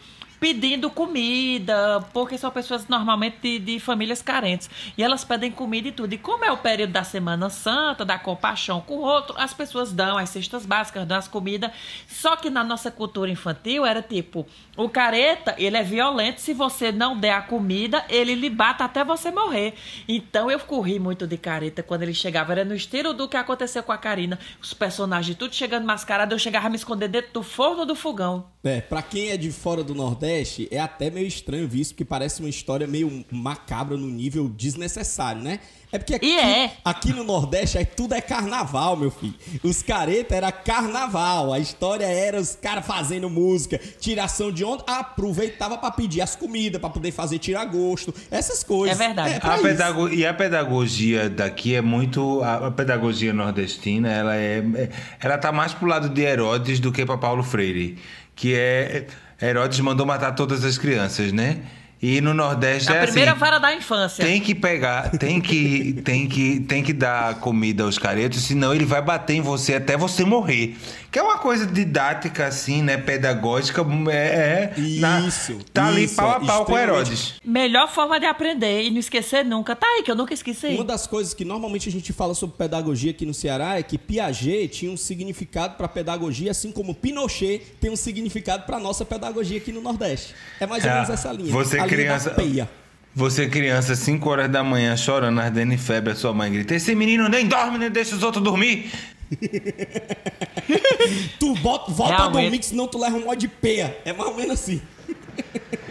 [0.45, 4.69] pedindo comida, porque são pessoas normalmente de, de famílias carentes.
[4.95, 6.13] E elas pedem comida e tudo.
[6.13, 9.91] E como é o período da Semana Santa, da compaixão com o outro, as pessoas
[9.91, 11.71] dão as cestas básicas, dão as comidas.
[12.07, 14.45] Só que na nossa cultura infantil era tipo:
[14.77, 16.41] o careta, ele é violento.
[16.41, 19.73] Se você não der a comida, ele lhe bata até você morrer.
[20.07, 22.51] Então eu corri muito de careta quando ele chegava.
[22.51, 24.37] Era no estilo do que aconteceu com a Karina.
[24.61, 28.45] Os personagens tudo chegando mascarado, eu chegava a me esconder dentro do forno do fogão.
[28.63, 30.34] É, pra quem é de fora do Nordeste,
[30.71, 35.41] é até meio estranho ver isso, porque parece uma história meio macabra no nível desnecessário,
[35.41, 35.59] né?
[35.91, 36.35] É porque aqui,
[36.83, 39.35] aqui no Nordeste aí tudo é carnaval, meu filho.
[39.63, 41.53] Os careta era carnaval.
[41.53, 46.81] A história era os caras fazendo música, tiração de onda, aproveitava pra pedir as comidas,
[46.81, 48.97] pra poder fazer tiragosto, essas coisas.
[49.35, 49.63] É pra a isso.
[49.63, 52.41] pedago- E a pedagogia daqui é muito.
[52.41, 54.89] A, a pedagogia nordestina, ela é, é-
[55.21, 57.97] Ela tá mais pro lado de Herodes do que pra Paulo Freire.
[58.35, 59.07] Que é.
[59.41, 61.59] Herodes mandou matar todas as crianças, né?
[62.01, 63.39] E no Nordeste A é primeira assim.
[63.39, 64.23] vara da infância.
[64.23, 68.85] Tem que pegar, tem que, tem que, tem que dar comida aos caretos, senão ele
[68.85, 70.77] vai bater em você até você morrer.
[71.15, 72.97] Que é uma coisa didática, assim, né?
[72.97, 73.85] Pedagógica.
[74.11, 74.73] É.
[74.75, 75.59] é Isso.
[75.71, 77.35] Tá ali isso, pau a pau com Herodes.
[77.41, 79.77] Melhor forma de aprender e não esquecer nunca.
[79.77, 80.67] Tá aí, que eu nunca esqueci.
[80.67, 83.97] Uma das coisas que normalmente a gente fala sobre pedagogia aqui no Ceará é que
[83.97, 89.57] Piaget tinha um significado para pedagogia, assim como Pinochet tem um significado para nossa pedagogia
[89.59, 90.35] aqui no Nordeste.
[90.59, 91.49] É mais ou menos É, essa linha.
[91.49, 92.29] Você a linha criança.
[92.31, 92.69] da peia.
[93.15, 96.93] Você criança, 5 horas da manhã, chorando, ardendo em febre, a sua mãe grita: Esse
[96.93, 98.91] menino nem dorme, nem deixa os outros dormir.
[101.39, 102.41] tu bota, volta a Realmente.
[102.43, 103.97] dormir, que senão tu leva um mod de peia.
[104.05, 104.81] É mais ou menos assim.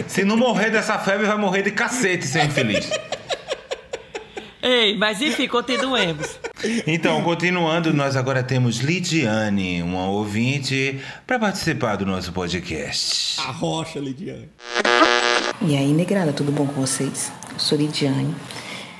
[0.06, 2.88] Se não morrer dessa febre, vai morrer de cacete, seu infeliz.
[4.62, 6.38] Ei, mas enfim, continuemos.
[6.86, 13.38] Então, continuando, nós agora temos Lidiane, uma ouvinte, para participar do nosso podcast.
[13.40, 14.48] A rocha, Lidiane.
[15.60, 17.30] E aí, negrada, tudo bom com vocês?
[17.52, 18.34] Eu sou Lidiane,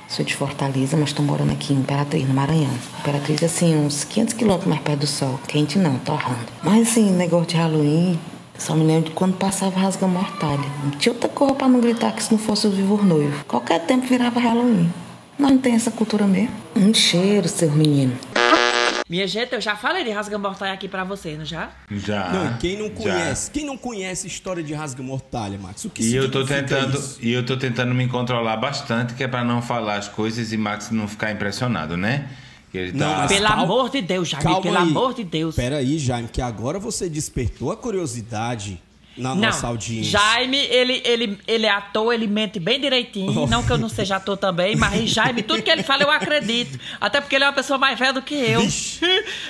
[0.07, 2.73] sou de Fortaleza, mas tô morando aqui em Imperatriz, no Maranhão.
[2.99, 5.39] Imperatriz, assim, uns 500 quilômetros mais perto do sol.
[5.47, 6.45] Quente não, torrando.
[6.63, 8.19] Mas, assim, negócio de Halloween,
[8.57, 10.65] só me lembro de quando passava Rasga Mortalha.
[10.83, 13.43] Não tinha outra cor pra não gritar que se não fosse o Vivo Noivo.
[13.45, 14.91] Qualquer tempo virava Halloween.
[15.37, 16.51] Nós não tem essa cultura mesmo.
[16.75, 18.13] Um cheiro, seu menino.
[19.07, 21.69] Minha gente, eu já falei de rasga mortal aqui pra vocês, não já?
[21.91, 22.27] Já.
[22.29, 22.93] Não, e quem não já.
[22.95, 23.51] conhece?
[23.51, 25.85] Quem não conhece a história de Rasga Mortalha, Max?
[25.85, 27.19] O que E eu tô tentando, isso?
[27.21, 30.57] e eu tô tentando me controlar bastante, que é pra não falar as coisas e
[30.57, 32.27] Max não ficar impressionado, né?
[32.71, 33.17] Que ele Não, tá...
[33.19, 34.83] mas Pelo calma- amor de Deus, Jaime, pelo aí.
[34.83, 35.55] amor de Deus.
[35.55, 38.81] Pera aí, Jaime, que agora você despertou a curiosidade
[39.17, 40.11] na não, nossa audiência.
[40.19, 43.43] Jaime, ele, ele, ele é ator, ele mente bem direitinho.
[43.43, 43.47] Oh.
[43.47, 46.79] Não que eu não seja ator também, mas Jaime, tudo que ele fala eu acredito.
[46.99, 48.61] Até porque ele é uma pessoa mais velha do que eu.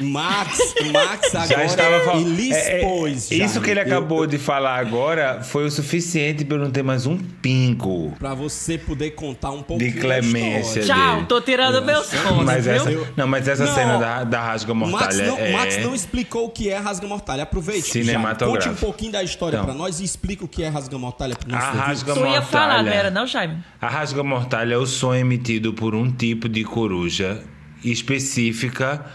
[0.02, 2.40] Max, Max agora Já estava falando.
[2.40, 6.62] É, é, isso que ele Eu- acabou de falar agora foi o suficiente para eu
[6.64, 8.14] não ter mais um pingo.
[8.20, 11.26] Pra você poder contar um pouquinho De clemência dele.
[11.28, 13.08] tô tirando meus fones, Mas essa, viu?
[13.16, 13.74] não, mas essa Não.
[13.76, 17.08] cena da, da rasga Max mortalha não, é Max não explicou o que é Rasga
[17.08, 17.44] Mortalha.
[17.44, 18.46] Aproveite, Cinematográfico.
[18.62, 19.66] Jaime, conte um pouquinho da história Então.
[19.66, 22.42] pra nós e explica o que é Rasga Mortalha pro nosso A rasga Tu ia
[22.42, 22.84] falar, mortalha.
[22.84, 23.58] não era não, Jaime?
[23.82, 27.44] A rasga mortalha é o som emitido por um tipo de coruja
[27.84, 29.06] específica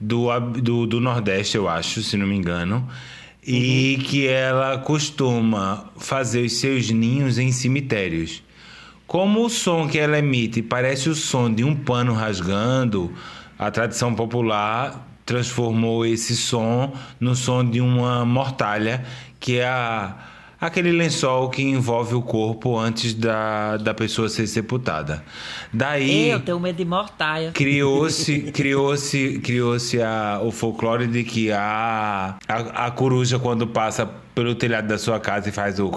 [0.00, 2.88] do, do, do Nordeste, eu acho, se não me engano.
[3.42, 8.42] E que ela costuma fazer os seus ninhos em cemitérios.
[9.06, 13.10] Como o som que ela emite parece o som de um pano rasgando,
[13.58, 19.04] a tradição popular transformou esse som no som de uma mortalha,
[19.38, 20.16] que é a,
[20.58, 25.22] aquele lençol que envolve o corpo antes da, da pessoa ser sepultada.
[25.70, 27.52] Daí Eu tenho medo de mortaia.
[27.52, 34.54] criou-se criou-se criou-se a- o folclore de que a, a a coruja quando passa pelo
[34.54, 35.90] telhado da sua casa e faz o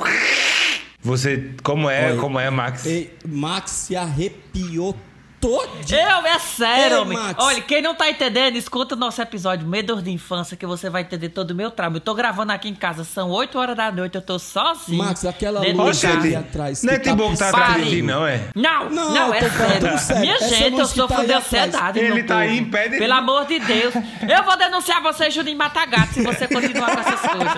[1.02, 4.96] você como é Olha, como é Max Ei, Max se arrepiou
[5.42, 6.00] todinho.
[6.00, 7.18] Eu, é sério, Ei, homem.
[7.18, 7.44] Max.
[7.44, 11.02] Olha, quem não tá entendendo, escuta o nosso episódio Medos de Infância, que você vai
[11.02, 11.98] entender todo o meu trauma.
[11.98, 15.04] Eu tô gravando aqui em casa, são 8 horas da noite, eu tô sozinho.
[15.04, 16.84] Max, aquela luz ali atrás.
[16.84, 20.20] não é que Timbu que tá atrás de não é Não, Não, não, é sério.
[20.22, 22.00] Minha Essa gente, eu sofro tá aí de ansiedade.
[22.00, 22.62] Ele meu tá aí povo.
[22.62, 23.94] em pé de- Pelo amor de Deus.
[24.30, 27.54] Eu vou denunciar você, Juninho Matagato, se você continuar com essas coisas.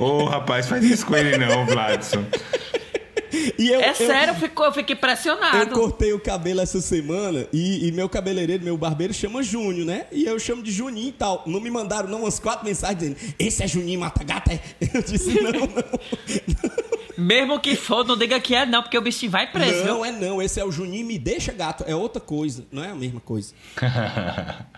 [0.00, 2.24] Ô, rapaz, faz isso com ele não, Vladson.
[3.58, 5.70] E eu, É eu- sério, eu eu fico Eu impressionado.
[5.70, 10.06] cortei o cabelo essa semana e, e meu cabeleireiro, meu barbeiro, chama Júnior, né?
[10.12, 11.42] E eu chamo de Juninho e tal.
[11.46, 14.52] Não me mandaram não umas quatro mensagens dizendo, esse é Juninho Matagata?
[14.52, 14.60] é?"
[14.94, 15.64] Eu disse, não, não.
[17.16, 20.04] Mesmo que for, não diga que é não, porque o bichinho vai preso, Não viu?
[20.04, 21.84] é não, esse é o Juninho me deixa gato.
[21.86, 23.54] É outra coisa, não é a mesma coisa.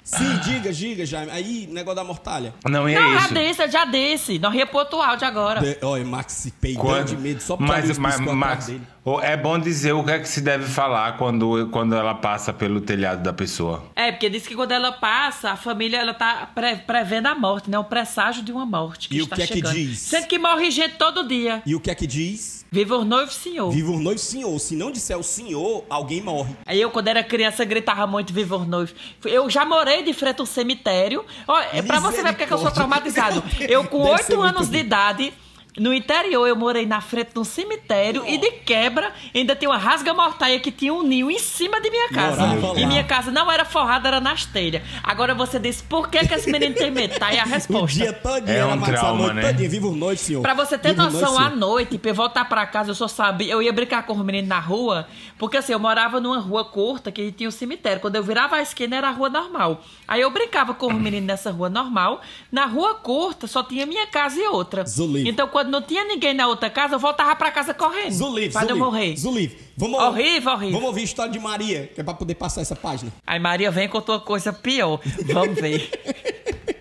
[0.04, 1.32] Sim, diga, diga, Jaime.
[1.32, 2.52] Aí, negócio da mortalha.
[2.68, 3.34] Não, e é Não, já isso.
[3.34, 4.38] disse, eu já disse.
[4.38, 5.60] Nós ria pro outro áudio agora.
[5.62, 8.66] De- Olha, Max se peidou Quando- de medo só porque a mas, mas atrás Max,
[8.66, 8.82] dele.
[9.22, 12.80] é bom dizer o que é que se deve falar quando, quando ela passa pelo
[12.80, 13.84] telhado da pessoa.
[13.94, 17.70] É, porque diz que quando ela passa, a família ela tá pre- prevendo a morte,
[17.70, 17.78] né?
[17.78, 19.74] O presságio de uma morte que E o está que é que chegando.
[19.74, 19.98] diz?
[20.00, 21.62] Sendo que morre gente todo dia.
[21.66, 22.56] E o que é que diz?
[22.70, 23.70] Viva o noivo senhor.
[23.70, 24.58] Viva o noivo senhor.
[24.58, 26.54] Se não disser o senhor, alguém morre.
[26.66, 28.92] Aí eu, quando era criança, gritava muito Viva o noivo.
[29.24, 31.24] Eu já morei de frente a um cemitério.
[31.46, 33.42] Ó, é pra você ver porque é que eu sou traumatizado.
[33.68, 35.32] Eu, com oito anos de idade,
[35.78, 39.76] no interior, eu morei na frente de um cemitério e de quebra ainda tinha uma
[39.78, 42.46] rasga-mortaia que tinha um ninho em cima de minha casa.
[42.46, 42.80] Morava.
[42.80, 44.82] E minha casa não era forrada, era nas telhas.
[45.02, 47.18] Agora você disse, por que, que esse menino tem medo?
[47.18, 47.98] Tá aí a O resposta.
[47.98, 49.42] dia todinho É um trauma, noite né?
[49.52, 49.68] todinha.
[49.68, 50.42] Viva o noivo, senhor.
[50.42, 52.94] Pra você ter Viva o noção, noivo, à noite, pra eu voltar pra casa, eu
[52.94, 53.52] só sabia.
[53.52, 55.06] Eu ia brincar com os meninos na rua,
[55.38, 58.00] porque assim, eu morava numa rua curta que tinha um cemitério.
[58.00, 59.82] Quando eu virava a esquina, era a rua normal.
[60.08, 62.20] Aí eu brincava com os meninos nessa rua normal.
[62.50, 64.84] Na rua curta, só tinha minha casa e outra.
[64.86, 65.28] Zulive.
[65.28, 68.12] Então, quando não tinha ninguém na outra casa, eu voltava pra casa correndo.
[68.12, 69.16] Zulive, pra Zulive, morrer.
[69.16, 69.58] Zulive.
[69.76, 70.72] Vamos, Horrível, horrível.
[70.72, 73.12] Vamos ouvir a história de Maria, que é pra poder passar essa página.
[73.26, 75.00] Aí Maria vem com outra coisa pior.
[75.26, 75.90] Vamos ver.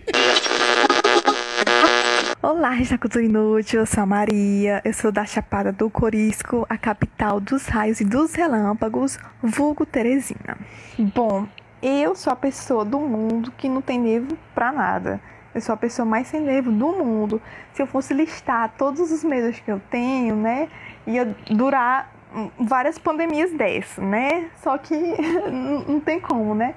[2.48, 6.78] Olá, Resta Cultura Inútil, eu sou a Maria, eu sou da Chapada do Corisco, a
[6.78, 10.56] capital dos raios e dos relâmpagos, vulgo Teresina.
[10.96, 11.48] Bom,
[11.82, 15.20] eu sou a pessoa do mundo que não tem nervo pra nada.
[15.52, 17.42] Eu sou a pessoa mais sem nervo do mundo.
[17.72, 20.68] Se eu fosse listar todos os medos que eu tenho, né,
[21.04, 24.50] ia durar hum, várias pandemias dessas, né?
[24.62, 24.94] Só que
[25.50, 26.76] não tem como, né?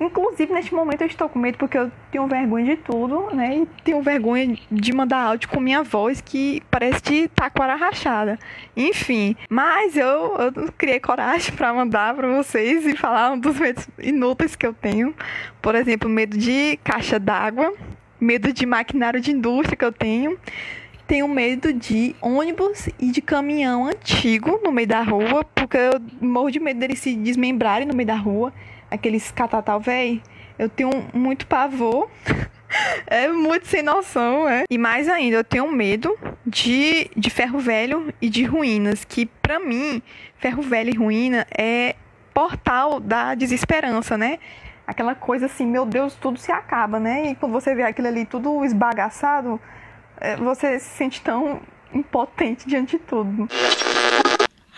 [0.00, 3.58] Inclusive, neste momento eu estou com medo porque eu tenho vergonha de tudo, né?
[3.58, 8.38] E tenho vergonha de mandar áudio com minha voz que parece de taquara rachada.
[8.76, 13.88] Enfim, mas eu, eu criei coragem para mandar para vocês e falar um dos medos
[13.98, 15.14] inúteis que eu tenho.
[15.60, 17.72] Por exemplo, medo de caixa d'água,
[18.20, 20.38] medo de maquinário de indústria que eu tenho
[21.08, 26.50] tenho medo de ônibus e de caminhão antigo no meio da rua, porque eu morro
[26.50, 28.52] de medo deles se desmembrarem no meio da rua,
[28.90, 30.20] aqueles catatal velho.
[30.58, 32.10] Eu tenho muito pavor.
[33.06, 34.64] é muito sem noção, é.
[34.70, 39.58] E mais ainda, eu tenho medo de, de ferro velho e de ruínas, que para
[39.58, 40.02] mim,
[40.36, 41.94] ferro velho e ruína é
[42.34, 44.38] portal da desesperança, né?
[44.86, 47.30] Aquela coisa assim, meu Deus, tudo se acaba, né?
[47.30, 49.60] E quando você vê aquilo ali tudo esbagaçado,
[50.20, 51.60] é, você se sente tão
[51.92, 53.48] impotente diante de tudo.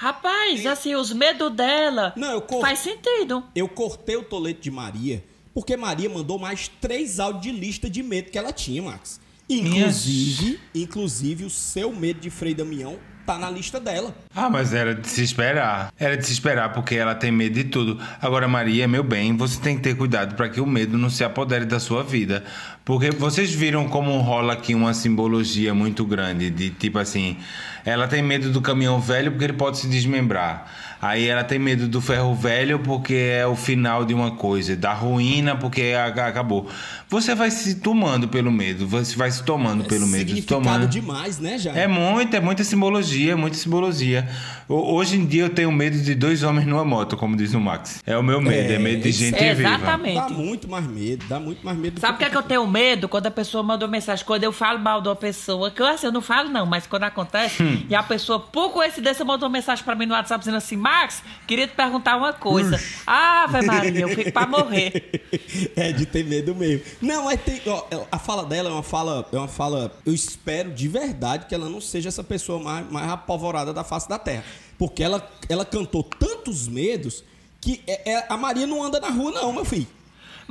[0.01, 2.63] Rapaz, assim, os medos dela Não, eu cor...
[2.63, 3.45] faz sentido.
[3.55, 8.03] Eu cortei o tolete de Maria porque Maria mandou mais três áudios de lista de
[8.03, 9.21] medo que ela tinha, Max.
[9.47, 12.99] Inclusive, inclusive o seu medo de Frei Damião
[13.31, 14.13] tá na lista dela.
[14.35, 15.93] Ah, mas era de se esperar.
[15.99, 18.01] Era de se esperar porque ela tem medo de tudo.
[18.21, 21.23] Agora, Maria, meu bem, você tem que ter cuidado para que o medo não se
[21.23, 22.43] apodere da sua vida.
[22.85, 27.37] Porque vocês viram como rola aqui uma simbologia muito grande de tipo assim,
[27.85, 30.67] ela tem medo do caminhão velho porque ele pode se desmembrar.
[31.01, 34.93] Aí ela tem medo do ferro velho porque é o final de uma coisa, da
[34.93, 36.69] ruína porque acabou.
[37.11, 40.87] Você vai se tomando pelo medo, você vai se tomando pelo medo, se Significado tomando.
[40.87, 41.73] demais, né, já?
[41.73, 44.29] É muito, é muita simbologia, muita simbologia.
[44.69, 47.59] Ho- Hoje em dia eu tenho medo de dois homens numa moto, como diz o
[47.59, 48.01] Max.
[48.07, 49.69] É o meu medo, é, medo de gente viva.
[49.69, 50.15] Exatamente.
[50.15, 51.95] Dá muito mais medo, dá muito mais medo.
[51.95, 53.09] do Sabe o que é que eu tenho medo?
[53.09, 55.87] Quando a pessoa manda uma mensagem, quando eu falo mal de uma pessoa, que eu,
[55.89, 57.83] assim, eu não falo não, mas quando acontece, Hum.
[57.89, 61.25] e a pessoa, por coincidência, mandou uma mensagem pra mim no WhatsApp dizendo assim, Max,
[61.47, 62.81] queria te perguntar uma coisa.
[63.05, 64.93] Ave Maria, eu fico pra morrer.
[65.77, 66.83] É de ter medo mesmo.
[67.01, 67.61] Não, mas tem.
[67.67, 69.27] ó, a fala dela é uma fala.
[69.33, 69.91] É uma fala.
[70.05, 74.09] Eu espero de verdade que ela não seja essa pessoa mais, mais apavorada da face
[74.09, 74.45] da terra.
[74.79, 77.25] Porque ela, ela cantou tantos medos
[77.61, 79.87] que é- é- a Maria não anda na rua, não, meu filho.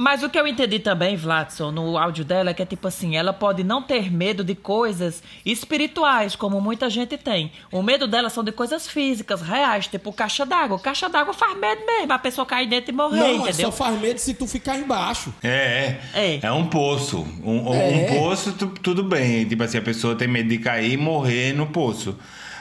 [0.01, 3.17] Mas o que eu entendi também, Vladson, no áudio dela, é que é tipo assim,
[3.17, 7.51] ela pode não ter medo de coisas espirituais, como muita gente tem.
[7.69, 10.79] O medo dela são de coisas físicas, reais, tipo caixa d'água.
[10.79, 13.71] Caixa d'água faz medo mesmo, a pessoa cair dentro e morrer, não, mas entendeu?
[13.73, 15.33] só faz medo se tu ficar embaixo.
[15.43, 16.39] É, é.
[16.43, 17.27] É um poço.
[17.43, 17.87] Um, um- É.
[17.89, 19.43] um poço, tu- tudo bem.
[19.49, 22.17] Tipo assim, a pessoa tem medo de cair e morrer no poço.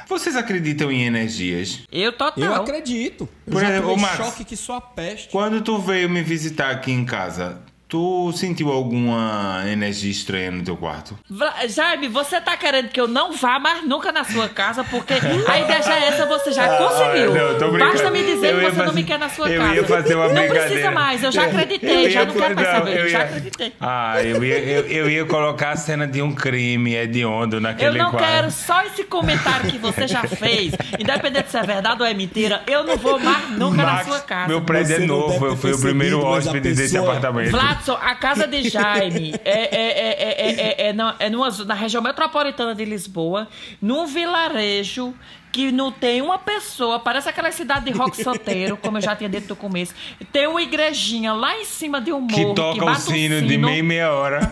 [0.08, 1.80] Vocês acreditam em energias?
[1.92, 2.42] Eu total.
[2.42, 3.28] Eu acredito.
[3.46, 5.28] Eu Por exemplo, Max, choque que só a peste.
[5.28, 10.76] Quando tu veio me visitar aqui em casa, tu sentiu alguma energia estranha no teu
[10.76, 11.18] quarto?
[11.28, 15.14] Vla- Jaime, você tá querendo que eu não vá mais nunca na sua casa, porque
[15.14, 17.32] a ideia já é essa, você já conseguiu.
[17.32, 17.92] Ah, não, tô brincando.
[17.94, 19.74] Basta me dizer Eu que ia você não fazer- me quer na sua eu casa.
[19.74, 20.90] ia fazer uma não precisa brincadeira.
[20.90, 23.72] mais, eu já acreditei, já não quero mais não, saber, eu já ia- acreditei.
[23.80, 28.04] Ah, eu ia, eu, eu ia colocar a cena de um crime hediondo naquele Eu
[28.04, 28.26] não quarto.
[28.26, 32.62] quero só esse comentário que você já fez, independente se é verdade ou é mentira,
[32.66, 34.48] eu não vou mais nunca na Max, sua casa.
[34.48, 37.56] Meu prédio é novo, eu fui o primeiro hóspede desse apartamento.
[37.78, 41.48] Vladson, a casa de Jaime é, é, é, é, é, é, é na, é numa,
[41.64, 43.46] na região metropolitana de Lisboa,
[43.80, 45.14] num vilarejo
[45.52, 49.30] que não tem uma pessoa, parece aquela cidade de rock santeiro, como eu já tinha
[49.30, 49.94] dito no começo.
[50.32, 53.56] Tem uma igrejinha lá em cima de um morro Que toca o bate sino de
[53.56, 54.50] meia meia hora.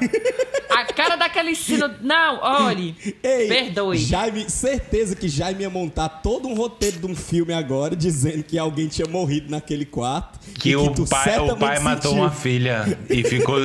[0.70, 1.90] A cara daquele sino.
[2.00, 2.94] Não, olhe.
[3.22, 3.96] Ei, perdoe.
[3.96, 8.58] Jaime, certeza que Jaime ia montar todo um roteiro de um filme agora dizendo que
[8.58, 10.38] alguém tinha morrido naquele quarto.
[10.54, 12.24] Que, o tu pai, o pai matou sentiu.
[12.24, 13.58] uma filha e ficou,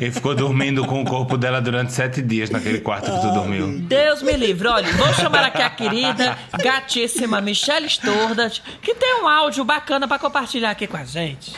[0.00, 3.78] e ficou dormindo com o corpo dela durante sete dias naquele quarto que tu dormiu.
[3.80, 4.68] Deus me livre.
[4.68, 10.18] Olha, vou chamar aqui a querida, gatíssima Michelle Stordat, que tem um áudio bacana pra
[10.18, 11.52] compartilhar aqui com a gente.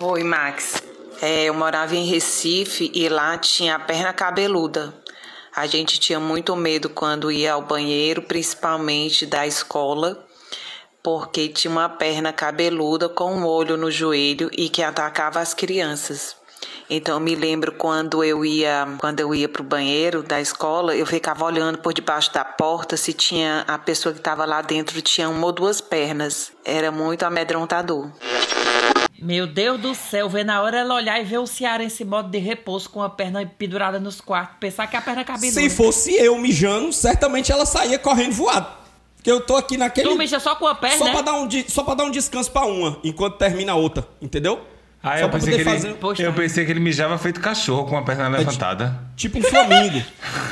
[0.00, 0.82] Oi, Max.
[1.20, 4.92] É, eu morava em Recife e lá tinha a perna cabeluda.
[5.54, 10.26] A gente tinha muito medo quando ia ao banheiro, principalmente da escola,
[11.02, 16.41] porque tinha uma perna cabeluda com um olho no joelho e que atacava as crianças.
[16.90, 21.06] Então eu me lembro quando eu ia, quando eu ia pro banheiro da escola, eu
[21.06, 25.28] ficava olhando por debaixo da porta se tinha a pessoa que estava lá dentro tinha
[25.28, 26.52] uma ou duas pernas.
[26.64, 28.10] Era muito amedrontador.
[29.18, 32.04] Meu Deus do céu, ver na hora ela olhar e ver o Ceará em esse
[32.04, 34.56] modo de repouso com a perna pendurada nos quartos.
[34.58, 35.60] Pensar que a perna cabeluda.
[35.60, 38.66] Se fosse eu mijando, certamente ela saía correndo voado.
[39.14, 40.08] Porque eu tô aqui naquele.
[40.08, 41.12] Tu mija só com a perna, Só né?
[41.12, 44.04] pra dar um, de- só pra dar um descanso pra uma, enquanto termina a outra,
[44.20, 44.60] entendeu?
[45.04, 48.02] Ah, eu pensei, que ele, fazer- eu pensei que ele mijava feito cachorro com a
[48.02, 49.00] perna levantada.
[49.16, 50.00] Tipo um flamingo.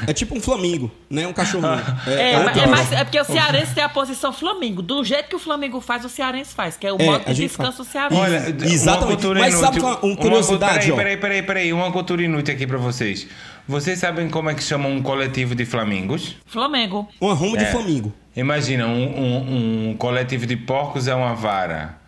[0.09, 1.25] é tipo um flamingo, né?
[1.27, 1.71] Um cachorrinho.
[2.09, 2.69] É, mas- é, negócio.
[2.71, 4.83] mas é porque o cearense tem a posição Flamengo.
[4.83, 7.35] Do jeito que o Flamengo faz, o cearense faz, que é o É, modo de
[7.35, 7.89] descanso faz.
[7.91, 8.21] cearense.
[8.21, 8.37] Olha,
[8.67, 8.89] Exatamente.
[8.89, 9.83] uma cultura Mas sabe inútil.
[9.89, 10.97] uma- uma curiosidade, peraí, ó.
[10.97, 13.29] peraí, peraí, peraí, uma cultura inútil aqui pra vocês.
[13.69, 16.35] Vocês sabem como é que chamam um coletivo de flamingos?
[16.45, 17.09] Flamengo.
[17.23, 17.71] Um arrumo de É.
[17.71, 18.13] flamingo.
[18.35, 22.00] Imagina, um, um- um coletivo de porcos é uma vara.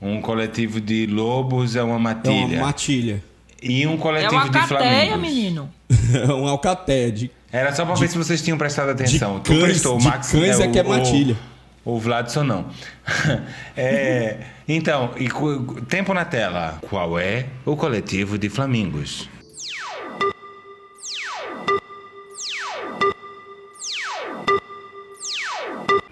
[0.00, 2.56] Um coletivo de lobos é uma É matilha.
[2.58, 3.22] uma matilha.
[3.62, 4.78] E um É coletivo uma de cateia,
[5.10, 5.20] flamingos.
[5.20, 5.70] menino.
[6.14, 7.30] É um alcaté de...
[7.52, 9.40] Era só pra ver se vocês tinham prestado atenção.
[9.40, 11.36] tu cães- prestou, o de Max cães é o- que é o- matilha.
[11.84, 12.66] O, Vladson não.
[13.76, 14.38] É,
[14.68, 15.28] então, e
[15.88, 16.78] tempo na tela.
[16.88, 19.28] Qual é o coletivo de flamingos?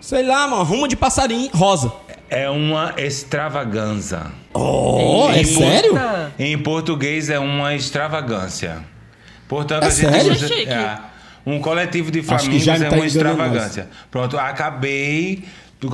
[0.00, 0.62] Sei lá, mano.
[0.62, 1.92] Arrumo de passarinho rosa.
[2.30, 4.26] É uma extravaganza.
[4.52, 5.92] Oh, é Em- sério?
[6.38, 8.78] Em português é uma extravagância.
[9.46, 10.32] Portanto, É a gente sério?
[10.32, 10.98] usa- é,
[11.46, 12.24] um coletivo de me
[12.84, 13.88] é tá uma extravagância.
[14.10, 15.42] Pronto, acabei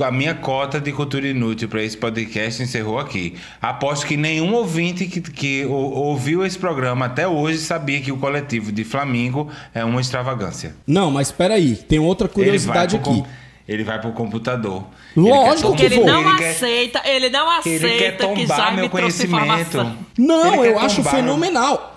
[0.03, 3.35] a minha cota de cultura inútil para esse podcast encerrou aqui.
[3.61, 8.17] Aposto que nenhum ouvinte que, que ou- ouviu esse programa até hoje sabia que o
[8.17, 10.75] coletivo de Flamingo é uma extravagância.
[10.87, 11.75] Não, mas peraí.
[11.75, 13.05] Tem outra curiosidade aqui.
[13.05, 13.25] com-
[13.67, 14.83] ele vai pro computador.
[15.15, 16.05] Lógico ele que Ele vou.
[16.05, 19.97] não Ele quer- aceita, ele não aceita ele quer que tombar Jaime meu conhecimento.
[20.17, 21.91] Não, Ele quer eu acho fenomenal.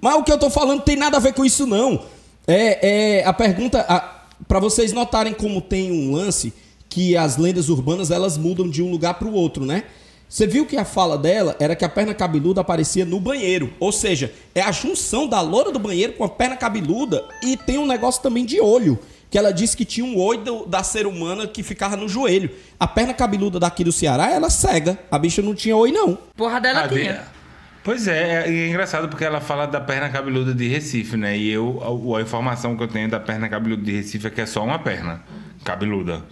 [0.00, 2.00] Mas o que eu tô falando tem nada a ver com isso, não.
[2.46, 3.84] É, é a pergunta.
[3.88, 4.16] A,
[4.46, 6.52] para vocês notarem como tem um lance
[6.88, 9.82] que as lendas urbanas elas mudam de um lugar pro outro, né?
[10.28, 13.72] Você viu que a fala dela era que a perna cabeluda aparecia no banheiro.
[13.80, 17.24] Ou seja, é a junção da loura do banheiro com a perna cabeluda.
[17.42, 18.98] E tem um negócio também de olho.
[19.30, 22.50] Que ela disse que tinha um do- da ser humana que ficava no joelho.
[22.80, 24.98] A perna cabeluda daqui do Ceará, ela cega.
[25.10, 26.18] A bicha não tinha olho, não.
[26.36, 27.12] Porra dela Ah, tinha.
[27.14, 27.38] de-
[27.84, 31.36] Pois é, é, é engraçado porque ela fala da perna cabeluda de Recife, né?
[31.38, 31.80] E eu,
[32.14, 34.62] a, a informação que eu tenho da perna cabeluda de Recife é que é só
[34.64, 35.22] uma perna
[35.64, 36.22] cabeluda.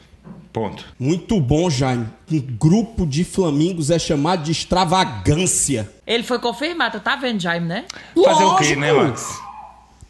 [0.52, 0.84] Ponto.
[0.98, 2.06] Muito bom, Jaime.
[2.32, 5.88] Um grupo de flamingos é chamado de extravagância.
[6.06, 7.84] Ele foi confirmado, tá vendo, Jaime, né?
[8.14, 8.80] Fazer o quê, Lógico.
[8.80, 9.40] né, Max?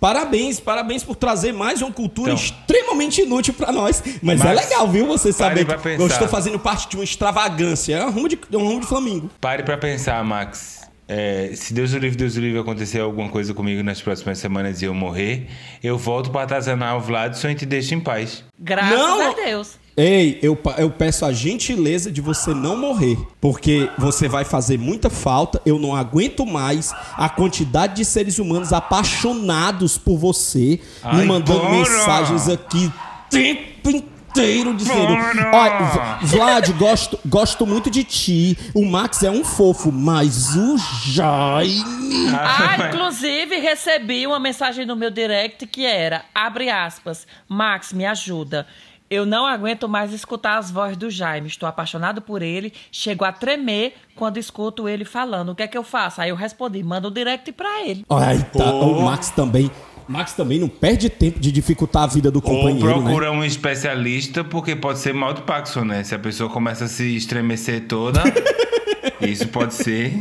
[0.06, 2.40] Parabéns, parabéns por trazer mais uma cultura Então.
[2.44, 4.00] extremamente inútil pra nós.
[4.22, 5.04] Mas, é Mas, legal, viu?
[5.08, 6.00] Você saber que pensar.
[6.00, 7.96] eu estou fazendo parte de uma extravagância.
[7.96, 9.28] É um rumo de, é um rumo de flamingo.
[9.40, 10.82] Pare pra pensar, Max.
[11.08, 14.80] É, se Deus o livre, Deus o livre acontecer alguma coisa comigo nas próximas semanas
[14.80, 15.48] e eu morrer,
[15.82, 18.44] eu volto pra atazanar o Vladson e te deixo em paz.
[18.56, 19.30] Graças Não.
[19.32, 19.76] a Deus.
[19.96, 25.08] Ei, eu, eu peço a gentileza de você não morrer, porque você vai fazer muita
[25.08, 25.60] falta.
[25.64, 31.60] Eu não aguento mais a quantidade de seres humanos apaixonados por você, me Ai, mandando
[31.60, 31.70] para!
[31.70, 35.56] mensagens aqui o tempo inteiro dizendo: Para!
[35.56, 38.58] Olha, Vlad, gosto, gosto muito de ti.
[38.74, 40.76] O Max é um fofo, mas o
[41.06, 42.28] Jaime.
[42.38, 48.66] Ah, inclusive recebi uma mensagem no meu direct que era, abre aspas, Max, me ajuda.
[49.08, 51.46] Eu não aguento mais escutar as vozes do Jaime.
[51.46, 52.72] Estou apaixonado por ele.
[52.90, 55.50] Chego a tremer quando escuto ele falando.
[55.50, 56.20] O que é que eu faço?
[56.20, 58.04] Aí eu respondi, manda um direct pra ele.
[58.10, 58.64] Ai, tá.
[58.72, 59.70] O Max também.
[60.08, 63.02] Max também não perde tempo de dificultar a vida do Ou companheiro, né?
[63.04, 66.04] procura um especialista, porque pode ser mal de Paxson, né?
[66.04, 68.22] Se a pessoa começa a se estremecer toda,
[69.20, 70.16] isso pode ser.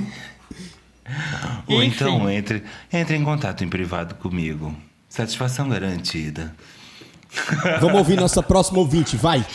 [1.67, 2.03] Ou Enfim.
[2.03, 4.75] então entre, entre em contato em privado comigo.
[5.07, 6.55] Satisfação garantida.
[7.79, 9.45] Vamos ouvir nossa próxima ouvinte, vai.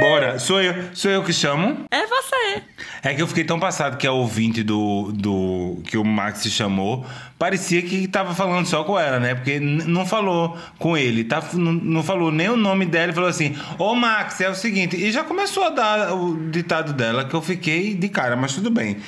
[0.00, 1.86] Bora, sou eu, sou eu que chamo.
[1.90, 2.62] É você.
[3.02, 6.50] É que eu fiquei tão passado que a ouvinte do, do que o Max se
[6.50, 7.06] chamou
[7.38, 9.34] parecia que tava falando só com ela, né?
[9.34, 11.42] Porque não falou com ele, tá?
[11.54, 14.96] Não, não falou nem o nome dela e falou assim: Ô Max, é o seguinte.
[14.96, 18.70] E já começou a dar o ditado dela que eu fiquei de cara, mas tudo
[18.70, 18.98] bem.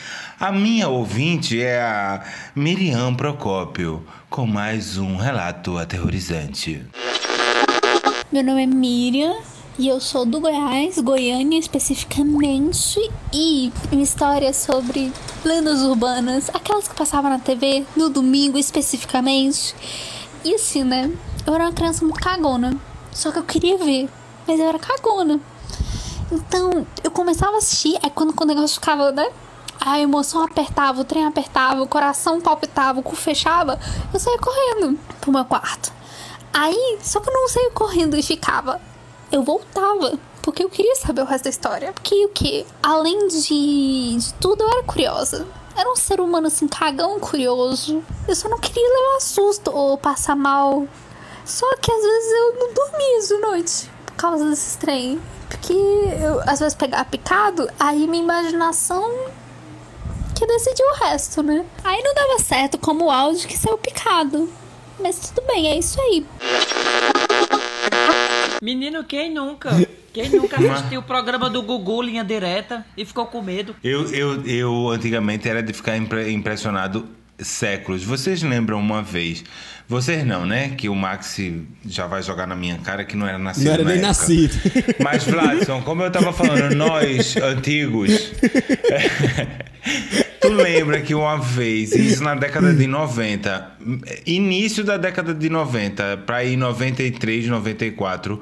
[0.40, 2.22] A minha ouvinte é a
[2.54, 6.86] Miriam Procópio, com mais um relato aterrorizante.
[8.30, 9.38] Meu nome é Miriam
[9.78, 13.00] e eu sou do Goiás, Goiânia especificamente.
[13.32, 15.10] E minha história é sobre
[15.42, 19.74] lendas urbanas, aquelas que passavam na TV no domingo especificamente.
[20.44, 21.10] E assim, né?
[21.46, 22.76] Eu era uma criança muito cagona.
[23.12, 24.10] Só que eu queria ver,
[24.46, 25.40] mas eu era cagona.
[26.30, 29.26] Então eu começava a assistir, aí quando, quando o negócio ficava, né?
[29.80, 33.80] A emoção apertava, o trem apertava, o coração palpitava, o cu fechava,
[34.12, 35.96] eu saía correndo pro meu quarto.
[36.52, 38.80] Aí, só que eu não saía correndo e ficava.
[39.30, 41.92] Eu voltava, porque eu queria saber o resto da história.
[41.92, 42.66] Porque o que?
[42.82, 45.46] Além de, de tudo, eu era curiosa.
[45.76, 48.02] Era um ser humano assim, cagão curioso.
[48.26, 50.86] Eu só não queria levar susto ou passar mal.
[51.44, 55.20] Só que às vezes eu não dormia de noite por causa desse trem.
[55.48, 59.08] Porque eu às vezes pegava picado, aí minha imaginação
[60.34, 61.64] que decidir o resto, né?
[61.82, 64.48] Aí não dava certo como o áudio que saiu picado.
[65.00, 66.26] Mas tudo bem, é isso aí.
[68.62, 69.70] Menino, quem nunca?
[70.12, 73.76] Quem nunca assistiu o programa do Gugu, Linha Direta, e ficou com medo?
[73.84, 77.08] Eu, eu, eu antigamente era de ficar impre- impressionado
[77.38, 78.04] séculos.
[78.04, 79.44] Vocês lembram uma vez?
[79.88, 80.70] Vocês não, né?
[80.76, 83.64] Que o Maxi já vai jogar na minha cara que não era nascido.
[83.66, 84.08] Não era na nem época.
[84.08, 84.54] nascido.
[85.02, 88.10] Mas, Vladson, como eu tava falando, nós antigos.
[90.40, 93.72] tu lembra que uma vez, isso na década de 90,
[94.26, 98.40] início da década de 90, pra ir 93, 94,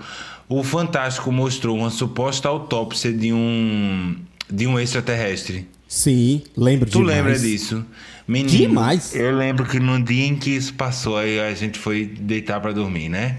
[0.49, 4.16] o Fantástico mostrou uma suposta autópsia de um
[4.49, 5.66] de um extraterrestre.
[5.88, 7.16] Sim, lembro Tu demais.
[7.16, 7.84] lembra disso?
[8.27, 9.14] Menino, Demais.
[9.14, 12.72] Eu lembro que no dia em que isso passou, aí a gente foi deitar pra
[12.72, 13.39] dormir, né?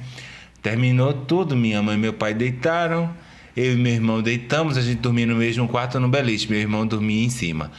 [0.62, 3.10] Terminou tudo, minha mãe e meu pai deitaram,
[3.56, 6.88] eu e meu irmão deitamos, a gente dormia no mesmo quarto no beliche, meu irmão
[6.88, 7.72] dormia em cima.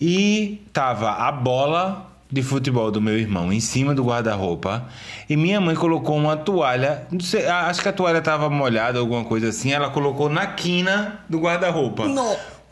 [0.00, 4.86] E tava a bola de futebol do meu irmão em cima do guarda-roupa
[5.28, 9.24] e minha mãe colocou uma toalha, não sei, acho que a toalha tava molhada, alguma
[9.24, 12.06] coisa assim, ela colocou na quina do guarda-roupa.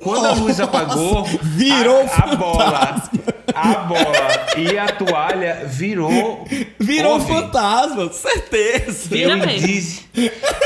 [0.03, 3.11] Quando a luz apagou, Virou a, a bola,
[3.55, 6.47] a bola e a toalha virou
[6.79, 7.27] Virou Ouve.
[7.33, 9.17] fantasma, certeza.
[9.17, 10.05] Eu em, des...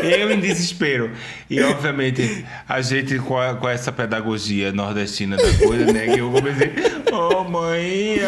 [0.02, 1.12] eu em desespero.
[1.48, 6.06] E obviamente a gente com, a- com essa pedagogia nordestina da coisa, né?
[6.12, 6.72] Que eu comecei,
[7.12, 8.18] ô mãe,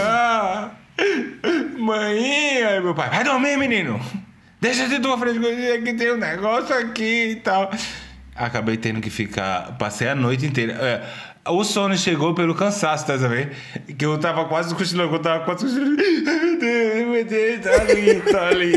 [1.79, 4.01] mãe, aí meu pai, vai dormir, menino.
[4.61, 5.41] Deixa de tua frente
[5.85, 7.71] que tem um negócio aqui e tal.
[8.35, 10.73] Acabei tendo que ficar, passei a noite inteira.
[10.73, 13.51] É, o sono chegou pelo cansaço, tá sabendo?
[13.99, 15.97] Que eu tava quase cochilando, eu tava quase cochilando.
[15.97, 18.75] Meu Deus, meu Deus, tá ali, tá ali.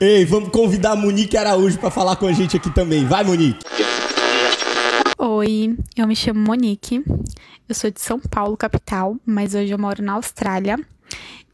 [0.00, 3.06] Ei, vamos convidar a Monique Araújo pra falar com a gente aqui também.
[3.06, 3.64] Vai, Monique.
[5.18, 7.04] Oi, eu me chamo Monique.
[7.68, 10.78] Eu sou de São Paulo, capital, mas hoje eu moro na Austrália.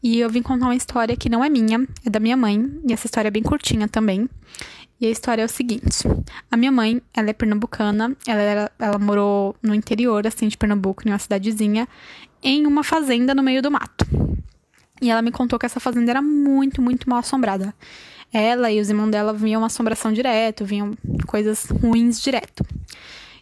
[0.01, 2.65] E eu vim contar uma história que não é minha, é da minha mãe.
[2.87, 4.27] E essa história é bem curtinha também.
[5.01, 6.03] E a história é o seguinte:
[6.51, 11.07] a minha mãe, ela é pernambucana, ela, era- ela morou no interior, assim, de Pernambuco,
[11.07, 11.87] em uma cidadezinha,
[12.43, 14.05] em uma fazenda no meio do mato.
[15.01, 17.73] E ela me contou que essa fazenda era muito, muito mal assombrada.
[18.31, 20.93] Ela e os irmãos dela viam assombração direto, viam
[21.25, 22.65] coisas ruins direto.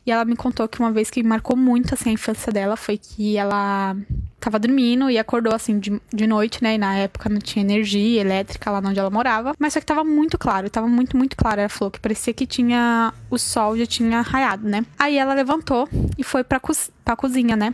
[0.08, 2.98] E ela me contou que uma vez que marcou muito assim, a infância dela foi
[2.98, 3.94] que ela
[4.40, 6.76] tava dormindo e acordou assim de, de noite, né?
[6.76, 9.54] E na época não tinha energia elétrica lá onde ela morava.
[9.60, 11.60] Mas só que tava muito claro, tava muito, muito claro.
[11.60, 13.14] Ela falou que parecia que tinha.
[13.30, 14.86] O sol já tinha raiado, né?
[14.98, 17.74] Aí ela levantou e foi pra, coz- pra cozinha, né?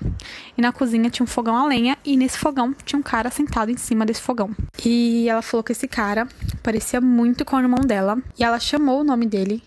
[0.58, 3.70] E na cozinha tinha um fogão a lenha e nesse fogão tinha um cara sentado
[3.70, 4.50] em cima desse fogão.
[4.84, 6.28] E ela falou que esse cara
[6.64, 8.18] parecia muito com o irmão dela.
[8.40, 9.62] E ela chamou o nome dele.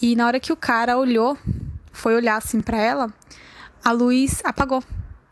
[0.00, 1.36] E na hora que o cara olhou,
[1.96, 3.12] foi olhar assim pra ela,
[3.84, 4.82] a luz apagou.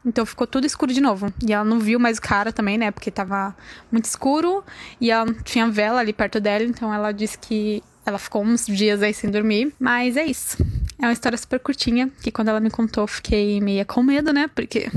[0.05, 1.33] Então ficou tudo escuro de novo.
[1.47, 2.91] E ela não viu mais o cara também, né?
[2.91, 3.57] Porque tava
[3.91, 4.63] muito escuro
[5.01, 6.65] e ela tinha vela ali perto dela.
[6.65, 9.73] Então ela disse que ela ficou uns dias aí sem dormir.
[9.79, 10.59] Mas é isso.
[10.99, 12.11] É uma história super curtinha.
[12.23, 14.47] Que quando ela me contou, fiquei meio com medo, né?
[14.55, 14.91] Porque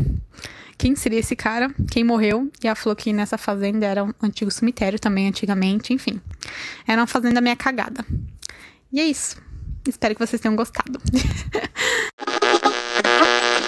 [0.78, 1.74] quem seria esse cara?
[1.90, 2.52] Quem morreu?
[2.62, 5.94] E ela falou que nessa fazenda era um antigo cemitério também, antigamente.
[5.94, 6.22] Enfim,
[6.86, 8.06] era uma fazenda meio cagada.
[8.92, 9.47] E é isso.
[9.90, 11.00] Espero que vocês tenham gostado.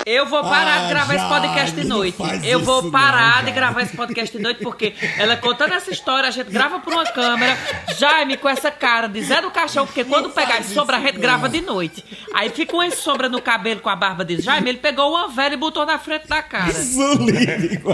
[0.06, 2.18] Eu vou parar Ah, de gravar esse podcast de não noite.
[2.44, 6.28] Eu vou parar não, de gravar esse podcast de noite porque ela contando essa história,
[6.28, 7.56] a gente grava por uma câmera.
[7.96, 11.20] Jaime com essa cara de Zé do Caixão, porque quando pegar as sombras, a gente
[11.20, 12.04] grava de noite.
[12.34, 15.54] Aí fica uma sombra no cabelo com a barba de Jaime, ele pegou uma velha
[15.54, 16.74] e botou na frente da cara.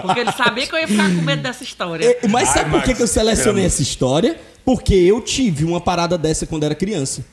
[0.01, 2.17] Porque ele sabia que eu ia ficar com medo dessa história.
[2.30, 4.39] Mas sabe por que, que eu selecionei essa história?
[4.63, 7.26] Porque eu tive uma parada dessa quando era criança.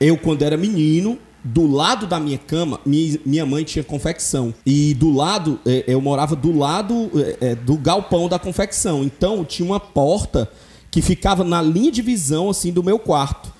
[0.00, 4.54] Eu, quando era menino, do lado da minha cama, minha, mãe tinha confecção.
[4.64, 9.02] E do lado, eh, eu morava do lado eh, eh, do galpão da confecção.
[9.04, 10.50] Então tinha uma porta
[10.90, 13.52] que ficava na linha de visão, assim, do meu quarto.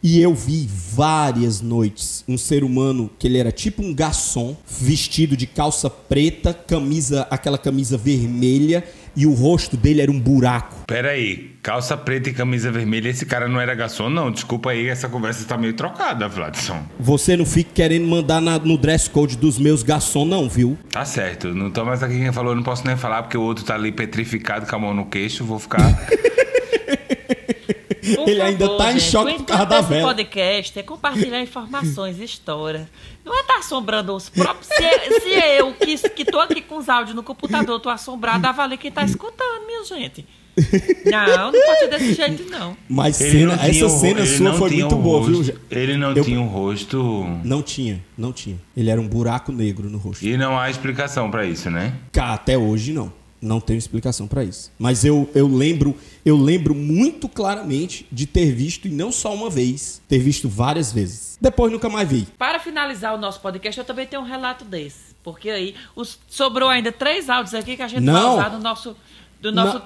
[0.00, 5.36] E eu vi várias noites um ser humano que ele era tipo um garçom, vestido
[5.36, 8.84] de calça preta, camisa, aquela camisa vermelha,
[9.18, 10.84] e o rosto dele era um buraco.
[10.86, 14.30] Pera aí, calça preta e camisa vermelha, esse cara não era garçom, não.
[14.30, 16.80] Desculpa aí, essa conversa tá meio trocada, Vladson.
[17.00, 20.78] Você não fica querendo mandar na- no dress code dos meus garçom, não, viu?
[20.92, 23.64] Tá certo, não tô mais aqui quem falou, não posso nem falar porque o outro
[23.64, 25.78] tá ali petrificado com a mão no queixo, vou ficar.
[28.16, 30.08] Por Ele ainda tá em choque o por causa da vela.
[30.08, 32.88] podcast é compartilhar informações, história.
[33.24, 34.66] Não é estar assombrando os próprios.
[34.66, 35.28] Se, é- se
[35.58, 38.90] eu, que, que tô aqui com os áudios no computador, tô assombrada, a valer quem
[38.90, 40.26] tá escutando, minha gente.
[41.06, 42.76] Não, não pode ser desse jeito, não.
[42.88, 45.36] Mas cena, não essa cena sua foi muito um boa, viu?
[45.38, 47.24] rosto- Ele não Eu- tinha um rosto.
[47.44, 48.56] Não tinha, não tinha.
[48.76, 50.24] Ele era um buraco negro no rosto.
[50.26, 51.94] E não há explicação pra isso, né?
[52.12, 53.12] Cá, até hoje não.
[53.40, 54.70] Não tenho explicação pra isso.
[54.78, 59.48] Mas eu, eu lembro, eu lembro muito claramente de ter visto e não só uma
[59.48, 61.38] vez, ter visto várias vezes.
[61.40, 62.26] Depois nunca mais vi.
[62.36, 65.14] Para finalizar o nosso podcast, eu também tenho um relato desse.
[65.22, 68.34] Porque aí os- sobrou ainda três áudios aqui que a gente vai Não.
[68.34, 68.96] usar no nosso,
[69.40, 69.80] do nosso Não.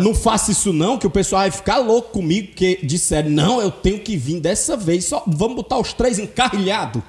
[0.00, 3.70] Não faça isso não, que o pessoal vai ficar louco comigo, porque disseram, não, eu
[3.72, 7.02] tenho que vir dessa vez, só vamos botar os três encarrilhados.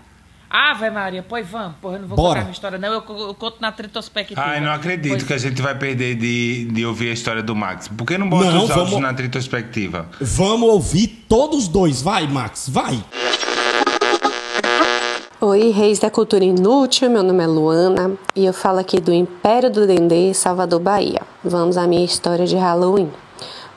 [0.55, 1.75] Ave Maria, pois vamos.
[1.81, 2.29] Porra, eu não vou Bora.
[2.35, 2.87] contar minha história, não.
[2.93, 4.39] Eu, eu conto na Tritospectiva.
[4.39, 7.55] Ai, não acredito Pois- que a gente vai perder de, de ouvir a história do
[7.55, 7.87] Max.
[7.87, 10.05] Por que não bota Não, os áudios vamos- na retrospectiva?
[10.21, 13.03] Vamos ouvir todos dois, vai Max, vai.
[15.41, 19.69] Oi, reis da cultura inútil, meu nome é Luana e eu falo aqui do Império
[19.69, 21.21] do Dendê, Salvador, Bahia.
[21.43, 23.11] Vamos à minha história de Halloween.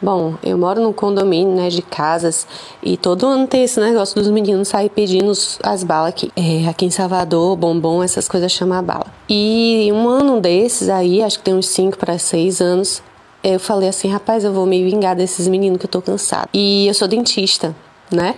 [0.00, 2.46] Bom, eu moro num condomínio né, de casas
[2.82, 5.32] e todo ano tem esse negócio dos meninos sair pedindo
[5.62, 6.30] as balas aqui.
[6.36, 9.06] É, aqui em Salvador, bombom, essas coisas chamam bala.
[9.28, 13.02] E um ano desses aí, acho que tem uns 5 para 6 anos,
[13.42, 16.48] eu falei assim, rapaz, eu vou me vingar desses meninos que eu tô cansada.
[16.52, 17.74] E eu sou dentista,
[18.10, 18.34] né?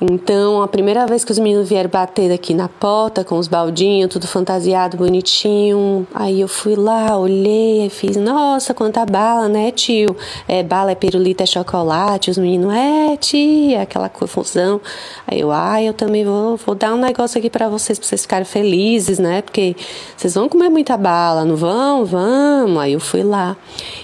[0.00, 4.10] Então, a primeira vez que os meninos vieram bater aqui na porta com os baldinhos,
[4.10, 6.06] tudo fantasiado, bonitinho.
[6.12, 10.16] Aí eu fui lá, olhei fiz, nossa, quanta bala, né, tio?
[10.48, 12.30] É, bala é pirulito, é chocolate.
[12.30, 14.80] Os meninos, é, tia, aquela confusão.
[15.26, 18.22] Aí eu, ah, eu também vou, vou dar um negócio aqui pra vocês, pra vocês
[18.22, 19.42] ficarem felizes, né?
[19.42, 19.76] Porque
[20.16, 22.04] vocês vão comer muita bala, não vão?
[22.04, 22.82] Vamos.
[22.82, 23.56] Aí eu fui lá.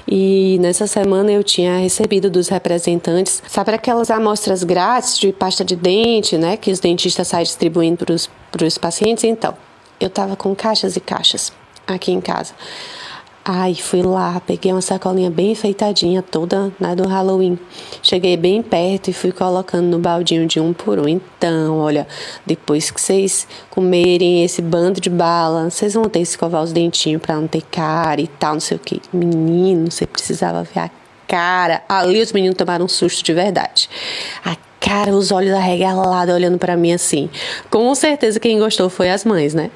[0.06, 5.76] E nessa semana eu tinha recebido dos representantes, sabe aquelas amostras grátis de pasta de
[5.80, 6.56] dente, né?
[6.56, 8.04] Que os dentistas saem distribuindo
[8.50, 9.24] para os pacientes?
[9.24, 9.54] Então,
[9.98, 11.52] eu tava com caixas e caixas
[11.86, 12.54] aqui em casa.
[13.42, 17.58] Ai, fui lá, peguei uma sacolinha bem enfeitadinha, toda né, do Halloween.
[18.02, 21.08] Cheguei bem perto e fui colocando no baldinho de um por um.
[21.08, 22.06] Então, olha,
[22.44, 27.22] depois que vocês comerem esse bando de bala, vocês vão ter que escovar os dentinhos
[27.22, 29.00] pra não ter cara e tal, não sei o que.
[29.10, 30.90] Menino, você precisava ver a
[31.26, 31.82] cara.
[31.88, 33.88] Ali os meninos tomaram um susto de verdade.
[34.44, 37.28] A cara, os olhos arregalados olhando pra mim assim.
[37.70, 39.70] Com certeza quem gostou foi as mães, né?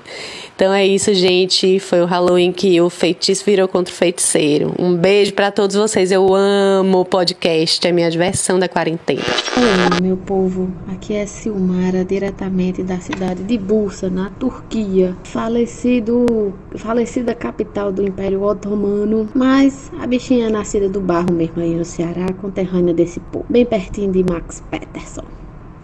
[0.57, 1.81] Então é isso, gente.
[1.81, 4.73] Foi o Halloween que o feitiço virou contra o feiticeiro.
[4.79, 6.13] Um beijo pra todos vocês.
[6.13, 9.21] Eu amo o podcast, é minha diversão da quarentena.
[9.57, 10.71] Olá, meu povo.
[10.93, 15.17] Aqui é Silmara, diretamente da cidade de Bursa, na Turquia.
[15.25, 21.85] Falecido, falecida capital do Império Otomano, mas a bichinha nascida do barro mesmo aí no
[21.85, 24.63] Ceará, conterrânea desse povo, bem pertinho de Max
[24.95, 25.25] Peterson.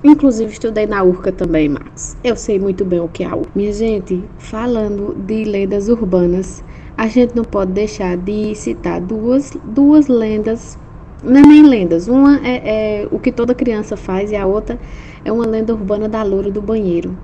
[0.02, 2.16] Inclusive estudei na URCA também, Max.
[2.24, 3.50] Eu sei muito bem o que é a URCA.
[3.54, 6.64] Minha gente, falando de lendas urbanas,
[6.96, 10.78] a gente não pode deixar de citar duas, duas lendas
[11.22, 12.08] não é nem lendas.
[12.08, 14.78] Uma é, é o que toda criança faz e a outra
[15.22, 17.14] é uma lenda urbana da loura do banheiro.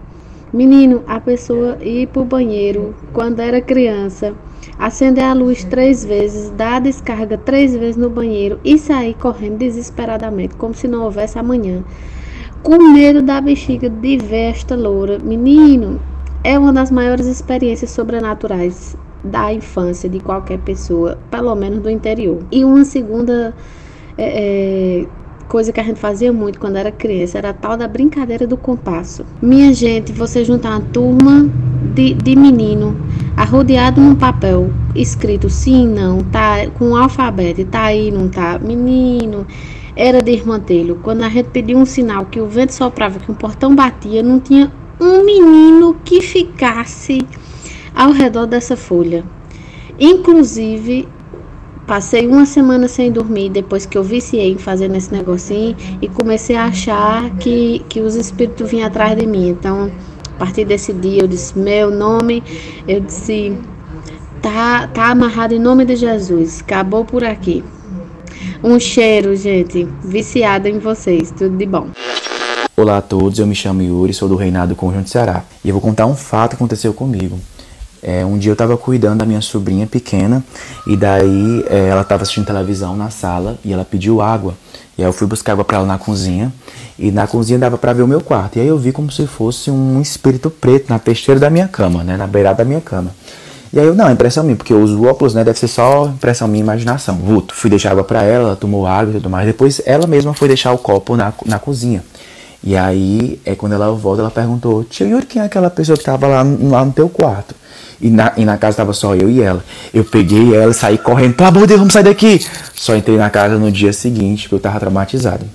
[0.53, 4.33] Menino, a pessoa ir pro banheiro quando era criança,
[4.79, 9.59] acender a luz três vezes, dar a descarga três vezes no banheiro e sair correndo
[9.59, 11.83] desesperadamente, como se não houvesse amanhã,
[12.63, 15.19] com medo da bexiga de ver esta loura.
[15.19, 16.01] Menino,
[16.45, 22.39] é uma das maiores experiências sobrenaturais da infância de qualquer pessoa, pelo menos do interior.
[22.53, 23.53] E uma segunda
[24.17, 25.07] é, é,
[25.49, 28.57] coisa que a gente fazia muito quando era criança era a tal da brincadeira do
[28.57, 29.25] compasso.
[29.41, 31.49] Minha gente, você juntar uma turma
[31.95, 32.97] de, de menino
[33.37, 39.47] arrodeado num papel escrito sim, não, tá com um alfabeto, tá aí, não tá, menino.
[39.95, 41.01] Era desmantelho.
[41.03, 44.39] Quando a gente pedia um sinal que o vento soprava, que um portão batia, não
[44.39, 44.71] tinha
[45.01, 47.27] um menino que ficasse
[47.95, 49.25] ao redor dessa folha.
[49.99, 51.09] Inclusive,
[51.87, 56.57] Passei uma semana sem dormir depois que eu viciei em fazendo esse negocinho e comecei
[56.57, 59.51] a achar que, que os espíritos vinham atrás de mim.
[59.51, 59.91] Então,
[60.35, 62.43] a partir desse dia, eu disse: Meu nome,
[62.89, 63.57] eu disse:
[64.43, 66.61] Tá, tá amarrado em nome de Jesus.
[66.61, 67.63] Acabou por aqui.
[68.65, 69.87] Um cheiro, gente.
[70.03, 71.31] Viciada em vocês.
[71.31, 71.89] Tudo de bom.
[72.77, 75.45] Olá a todos, eu me chamo Yuri, sou do Reinado Conjunto Ceará.
[75.65, 77.39] E eu vou contar um fato que aconteceu comigo.
[78.07, 80.45] É, um dia eu estava cuidando da minha sobrinha pequena
[80.87, 84.55] e daí é, ela estava assistindo televisão na sala e ela pediu água.
[84.97, 86.53] E aí eu fui buscar água para ela na cozinha
[86.97, 88.59] e na cozinha dava para ver o meu quarto.
[88.59, 92.05] E aí eu vi como se fosse um espírito preto na testeira da minha cama,
[92.05, 93.11] né, na beirada da minha cama.
[93.73, 96.07] E aí eu, não, é impressão minha, porque eu uso óculos, né, deve ser só
[96.07, 97.17] impressão minha, imaginação.
[97.17, 97.57] Vulto.
[97.57, 99.49] Fui deixar água para ela, ela tomou água e tudo mais.
[99.49, 102.05] Depois ela mesma foi deixar o copo na, na cozinha.
[102.63, 106.05] E aí, é quando ela volta, ela perguntou: Tio Yuri, quem é aquela pessoa que
[106.05, 107.55] tava lá, lá no teu quarto?
[108.01, 109.65] E na, e na casa tava só eu e ela.
[109.93, 112.45] Eu peguei ela e saí correndo, pelo amor de Deus, vamos sair daqui.
[112.75, 115.47] Só entrei na casa no dia seguinte, porque eu tava traumatizado.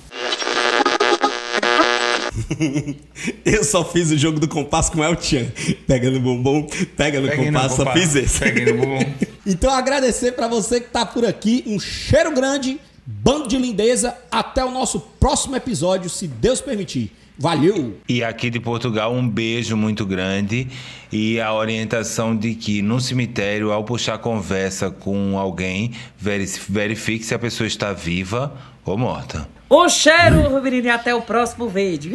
[3.44, 5.46] Eu só fiz o jogo do compasso com El Chan.
[5.86, 8.40] Pega no bumbum, pega no Pegue no compasso, só compasso, fiz esse.
[8.40, 9.04] pegue no bumbum.
[9.46, 11.62] então agradecer pra você que tá por aqui.
[11.66, 14.16] Um cheiro grande, bando de lindeza.
[14.30, 17.12] Até o nosso próximo episódio, se Deus permitir.
[17.38, 17.98] Valeu!
[18.08, 20.68] E aqui de Portugal, um beijo muito grande
[21.10, 27.34] e a orientação de que no cemitério, ao puxar conversa com alguém, veri- verifique se
[27.34, 29.48] a pessoa está viva ou morta.
[29.70, 32.12] Um cheiro, Rubirini, até o próximo vídeo.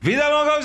[0.00, 0.64] Vida longa aos